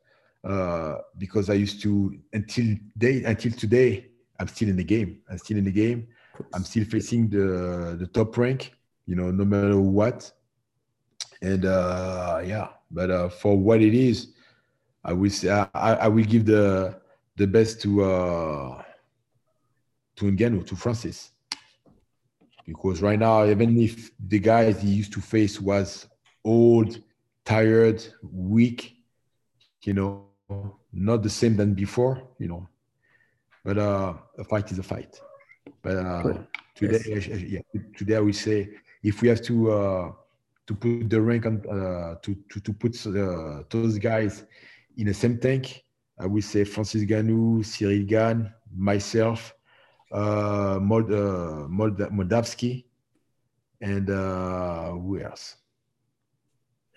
uh, 0.44 0.98
because 1.18 1.50
I 1.50 1.54
used 1.54 1.82
to 1.84 2.18
until 2.34 2.76
day 2.98 3.24
until 3.24 3.52
today. 3.52 4.08
I'm 4.40 4.48
still 4.48 4.70
in 4.70 4.78
the 4.78 4.84
game. 4.84 5.20
I'm 5.30 5.38
still 5.38 5.58
in 5.58 5.66
the 5.66 5.72
game. 5.72 6.08
I'm 6.54 6.64
still 6.64 6.86
facing 6.86 7.30
the 7.30 7.98
the 8.00 8.08
top 8.08 8.38
rank. 8.38 8.74
You 9.06 9.16
know, 9.16 9.32
no 9.32 9.46
matter 9.46 9.80
what. 9.80 10.32
And 11.44 11.66
uh, 11.66 12.42
yeah, 12.46 12.68
but 12.92 13.10
uh, 13.10 13.30
for 13.30 13.58
what 13.58 13.82
it 13.82 13.94
is, 13.94 14.28
I 15.04 15.14
will 15.14 15.30
say 15.30 15.50
I, 15.50 15.94
I 15.94 16.08
will 16.08 16.24
give 16.24 16.46
the 16.46 17.02
the 17.36 17.48
best 17.48 17.82
to 17.82 18.04
uh, 18.04 18.84
to 20.18 20.26
Ngannou, 20.26 20.66
to 20.68 20.76
Francis, 20.76 21.31
because 22.72 23.02
right 23.02 23.20
now, 23.20 23.46
even 23.46 23.78
if 23.78 24.12
the 24.34 24.40
guys 24.40 24.82
he 24.82 24.88
used 24.88 25.12
to 25.12 25.20
face 25.20 25.60
was 25.60 26.08
old, 26.46 27.02
tired, 27.44 28.02
weak, 28.32 28.96
you 29.84 29.94
know, 29.94 30.26
not 30.94 31.22
the 31.22 31.30
same 31.30 31.58
than 31.58 31.74
before, 31.74 32.16
you 32.40 32.48
know, 32.48 32.66
but 33.66 33.78
uh, 33.78 34.14
a 34.38 34.44
fight 34.46 34.72
is 34.72 34.80
a 34.80 34.84
fight. 34.84 35.20
But 35.82 35.98
uh, 35.98 36.34
today, 36.74 37.02
yes. 37.08 37.28
yeah, 37.28 37.60
today 37.98 38.16
I 38.16 38.22
will 38.22 38.40
say 38.48 38.70
if 39.04 39.22
we 39.22 39.28
have 39.28 39.42
to 39.44 39.72
uh, 39.72 40.12
to 40.68 40.74
put 40.74 41.10
the 41.10 41.22
rank 41.22 41.46
on 41.46 41.56
uh, 41.70 42.16
to, 42.22 42.38
to 42.52 42.60
to 42.62 42.72
put 42.72 42.94
uh, 43.06 43.64
those 43.70 43.98
guys 43.98 44.46
in 44.96 45.08
the 45.08 45.14
same 45.14 45.38
tank, 45.40 45.84
I 46.18 46.26
will 46.26 46.42
say 46.42 46.64
Francis 46.64 47.04
Ngannou, 47.04 47.66
Ciryl 47.66 48.08
Gane, 48.08 48.54
myself, 48.74 49.54
uh, 50.12 50.80
Mold, 50.82 51.12
uh, 51.12 51.68
Mold, 51.68 51.98
Moldavsky, 51.98 52.86
and 53.82 54.10
uh, 54.10 54.92
who 54.92 55.20
else? 55.20 55.56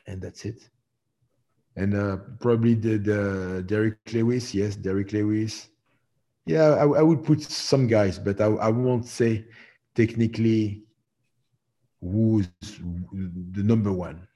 And 0.07 0.21
that's 0.21 0.45
it. 0.45 0.69
And 1.77 1.95
uh, 1.95 2.19
probably 2.41 2.75
the, 2.75 2.99
the 2.99 3.65
Derrick 3.67 3.99
Lewis. 4.13 4.55
Yes, 4.55 4.77
Derrick 4.77 5.13
Lewis. 5.13 5.69
Yeah, 6.47 6.75
I, 6.75 6.85
I 6.85 7.03
would 7.03 7.25
put 7.25 7.43
some 7.43 7.87
guys, 7.87 8.19
but 8.19 8.41
I, 8.41 8.47
I 8.47 8.69
won't 8.69 9.07
say 9.07 9.47
technically 9.95 10.85
who's 12.01 12.49
the 12.61 13.63
number 13.63 13.93
one 13.93 14.27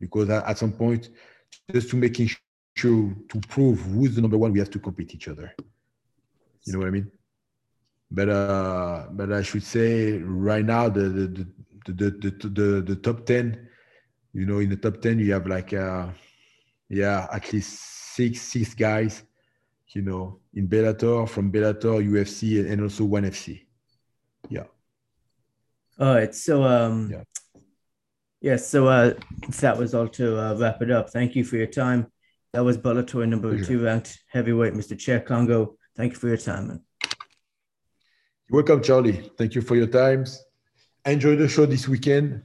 because 0.00 0.30
at 0.30 0.58
some 0.58 0.72
point 0.72 1.10
just 1.70 1.90
to 1.90 1.96
making 1.96 2.28
sure 2.76 3.14
to 3.28 3.40
prove 3.48 3.80
who's 3.80 4.14
the 4.14 4.22
number 4.22 4.38
one 4.38 4.52
we 4.52 4.58
have 4.58 4.70
to 4.70 4.78
compete 4.78 5.14
each 5.14 5.28
other 5.28 5.54
you 6.64 6.72
know 6.72 6.78
what 6.78 6.88
i 6.88 6.90
mean 6.90 7.10
but 8.12 8.28
uh 8.28 9.06
but 9.12 9.32
i 9.32 9.42
should 9.42 9.62
say 9.62 10.18
right 10.18 10.64
now 10.64 10.88
the 10.88 11.00
the 11.00 11.26
the 11.86 11.92
the, 11.92 12.10
the, 12.10 12.48
the, 12.48 12.68
the 12.82 12.96
top 12.96 13.26
10 13.26 13.68
you 14.32 14.46
know 14.46 14.58
in 14.60 14.68
the 14.70 14.76
top 14.76 15.00
10 15.00 15.18
you 15.18 15.32
have 15.32 15.46
like 15.46 15.72
uh 15.72 16.06
yeah 16.88 17.26
at 17.32 17.52
least 17.52 17.72
six 18.14 18.40
six 18.40 18.74
guys 18.74 19.24
you 19.94 20.02
know 20.02 20.38
in 20.54 20.68
bellator 20.68 21.28
from 21.28 21.50
bellator 21.50 21.98
ufc 22.12 22.70
and 22.70 22.80
also 22.80 23.04
one 23.04 23.24
fc 23.24 23.66
yeah 24.48 24.68
all 25.98 26.14
right. 26.14 26.34
So 26.34 26.64
um 26.64 27.14
yeah. 28.40 28.56
so 28.56 28.88
uh 28.88 29.14
that 29.60 29.78
was 29.78 29.94
all 29.94 30.08
to 30.08 30.38
uh, 30.38 30.54
wrap 30.54 30.82
it 30.82 30.90
up. 30.90 31.10
Thank 31.10 31.36
you 31.36 31.44
for 31.44 31.56
your 31.56 31.66
time. 31.66 32.06
That 32.52 32.64
was 32.64 32.76
Bellator 32.76 33.26
number 33.26 33.62
two 33.64 33.82
ranked 33.82 34.20
heavyweight, 34.28 34.74
Mr. 34.74 34.94
Cheick 34.96 35.26
Kongo. 35.26 35.76
Thank 35.96 36.12
you 36.12 36.18
for 36.18 36.28
your 36.28 36.36
time, 36.36 36.68
man. 36.68 36.80
Welcome, 38.52 38.82
Charlie. 38.82 39.32
Thank 39.38 39.54
you 39.54 39.62
for 39.62 39.76
your 39.76 39.86
times. 39.86 40.44
Enjoy 41.06 41.36
the 41.36 41.48
show 41.48 41.64
this 41.64 41.88
weekend. 41.88 42.42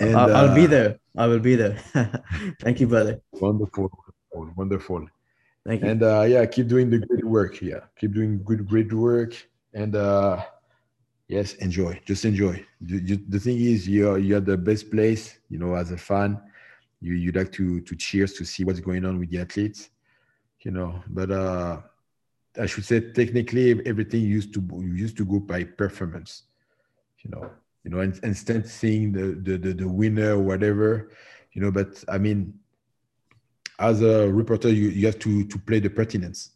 And 0.00 0.16
I'll, 0.16 0.34
I'll 0.36 0.54
be 0.54 0.64
uh, 0.64 0.68
there. 0.68 0.98
I 1.16 1.28
will 1.28 1.38
be 1.38 1.54
there. 1.54 1.78
Thank 2.60 2.80
you, 2.80 2.88
brother. 2.88 3.22
Wonderful, 3.30 3.88
wonderful. 4.32 5.06
Thank 5.64 5.82
you. 5.82 5.88
And 5.88 6.02
uh, 6.02 6.22
yeah, 6.22 6.44
keep 6.46 6.66
doing 6.66 6.90
the 6.90 6.98
great 6.98 7.24
work. 7.24 7.62
Yeah, 7.62 7.80
keep 7.96 8.14
doing 8.14 8.42
good, 8.42 8.68
great 8.68 8.92
work. 8.92 9.32
And 9.72 9.94
uh, 9.94 10.44
Yes, 11.28 11.54
enjoy. 11.54 12.00
Just 12.04 12.24
enjoy. 12.24 12.64
The, 12.80 12.98
you, 12.98 13.18
the 13.28 13.40
thing 13.40 13.60
is, 13.60 13.88
you're 13.88 14.18
you're 14.18 14.40
the 14.40 14.56
best 14.56 14.90
place. 14.90 15.38
You 15.48 15.58
know, 15.58 15.74
as 15.74 15.90
a 15.90 15.96
fan, 15.98 16.40
you 17.00 17.14
you 17.14 17.32
like 17.32 17.50
to 17.52 17.80
to 17.80 17.96
cheers 17.96 18.32
to 18.34 18.44
see 18.44 18.64
what's 18.64 18.80
going 18.80 19.04
on 19.04 19.18
with 19.18 19.30
the 19.30 19.40
athletes. 19.40 19.90
You 20.60 20.70
know, 20.70 21.02
but 21.08 21.30
uh, 21.30 21.80
I 22.58 22.66
should 22.66 22.84
say 22.84 23.00
technically 23.00 23.70
everything 23.86 24.22
used 24.22 24.54
to 24.54 24.60
used 24.82 25.16
to 25.18 25.24
go 25.24 25.40
by 25.40 25.64
performance. 25.64 26.44
You 27.24 27.30
know, 27.30 27.50
you 27.84 27.90
know, 27.90 28.00
and 28.00 28.18
instead 28.22 28.68
seeing 28.68 29.12
the 29.12 29.38
the 29.42 29.58
the, 29.58 29.72
the 29.74 29.88
winner 29.88 30.32
or 30.32 30.40
whatever. 30.40 31.10
You 31.52 31.62
know, 31.62 31.70
but 31.70 32.04
I 32.08 32.18
mean, 32.18 32.54
as 33.78 34.02
a 34.02 34.30
reporter, 34.30 34.68
you, 34.68 34.88
you 34.88 35.06
have 35.06 35.18
to 35.20 35.44
to 35.44 35.58
play 35.58 35.80
the 35.80 35.90
pertinence. 35.90 36.50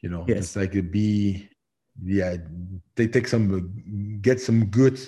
You 0.00 0.10
know, 0.10 0.24
yes. 0.26 0.38
it's 0.38 0.56
like 0.56 0.74
a 0.74 0.82
be 0.82 1.48
yeah 2.04 2.36
they 2.94 3.06
take 3.06 3.28
some 3.28 4.18
get 4.22 4.40
some 4.40 4.66
good 4.66 4.98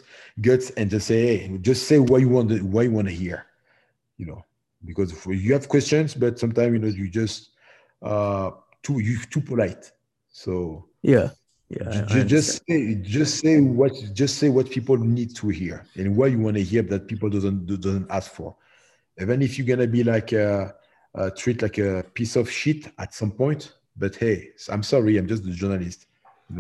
guts 0.41 0.71
and 0.71 0.91
just 0.91 1.07
say 1.07 1.39
hey 1.39 1.59
just 1.59 1.87
say 1.89 1.99
what 1.99 2.21
you 2.21 2.29
want 2.29 2.51
to, 2.51 2.59
what 2.61 2.83
you 2.83 2.91
want 2.91 3.09
to 3.09 3.15
hear 3.15 3.47
you 4.19 4.27
know 4.27 4.45
because 4.85 5.13
you 5.27 5.53
have 5.53 5.69
questions 5.69 6.15
but 6.15 6.39
sometimes 6.39 6.73
you 6.73 6.79
know 6.79 6.89
you 6.89 7.09
just 7.09 7.51
uh 8.03 8.51
too 8.85 9.01
you 9.01 9.19
too 9.31 9.41
polite. 9.41 9.91
So 10.31 10.87
yeah. 11.03 11.31
Yeah 11.71 12.05
I 12.11 12.23
just 12.23 12.63
say 12.69 12.95
just 12.97 13.41
say 13.41 13.61
what 13.61 13.93
just 14.13 14.39
say 14.39 14.49
what 14.51 14.71
people 14.71 14.99
need 14.99 15.35
to 15.37 15.49
hear 15.49 15.87
and 15.97 16.15
what 16.17 16.31
you 16.31 16.39
want 16.39 16.57
to 16.57 16.63
hear 16.63 16.83
that 16.83 17.09
people 17.09 17.29
doesn't 17.31 17.67
doesn't 17.67 18.09
ask 18.11 18.31
for. 18.33 18.55
Even 19.21 19.43
if 19.43 19.59
you're 19.59 19.67
gonna 19.67 19.89
be 19.89 20.05
like 20.05 20.33
a, 20.33 20.75
a 21.15 21.31
treat 21.31 21.63
like 21.63 21.79
a 21.79 22.05
piece 22.15 22.37
of 22.37 22.51
shit 22.51 22.93
at 22.99 23.15
some 23.15 23.33
point 23.33 23.73
but 23.97 24.15
hey 24.17 24.51
i'm 24.69 24.83
sorry 24.83 25.17
i'm 25.17 25.27
just 25.27 25.45
the 25.45 25.51
journalist. 25.51 26.07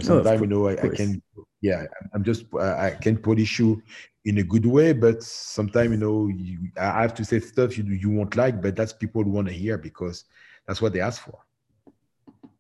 Sometimes 0.01 0.41
you 0.41 0.47
know 0.47 0.69
I, 0.69 0.73
I, 0.73 0.89
can 0.89 1.23
yeah 1.61 1.85
i'm 2.15 2.25
just 2.25 2.47
i 2.55 2.91
can 2.91 3.19
polish 3.19 3.59
you 3.59 3.83
in 4.25 4.39
a 4.39 4.43
good 4.43 4.65
way 4.65 4.93
but 4.93 5.23
sometimes 5.23 5.91
you 5.91 5.99
know 5.99 6.29
you, 6.29 6.59
i 6.81 7.03
have 7.03 7.15
to 7.15 7.25
say 7.25 7.39
stuff 7.39 7.77
you 7.77 7.85
you 7.85 8.11
won't 8.11 8.35
like 8.35 8.63
but 8.63 8.75
that's 8.75 8.93
people 8.93 9.23
want 9.25 9.47
to 9.49 9.53
hear 9.53 9.77
because 9.77 10.25
that's 10.67 10.81
what 10.81 10.95
they 10.95 11.01
ask 11.01 11.23
for 11.23 11.39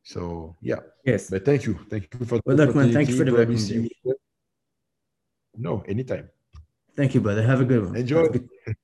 so 0.04 0.54
yeah. 0.60 0.80
Yes. 1.04 1.30
But 1.30 1.44
thank 1.44 1.64
you. 1.66 1.74
Thank 1.90 2.08
you 2.12 2.26
for 2.26 2.40
well 2.44 2.56
look 2.56 2.76
man 2.76 2.92
thank 2.92 3.08
you 3.08 3.16
for 3.16 3.24
the 3.24 3.32
recommendation 3.32 3.88
no 5.56 5.82
anytime. 5.88 6.28
Thank 6.94 7.14
you 7.14 7.20
brother. 7.20 7.42
Have 7.42 7.60
a 7.60 7.64
good 7.64 7.84
one. 7.84 7.96
Enjoy. 7.96 8.28
Good, 8.28 8.48
thank 8.64 8.78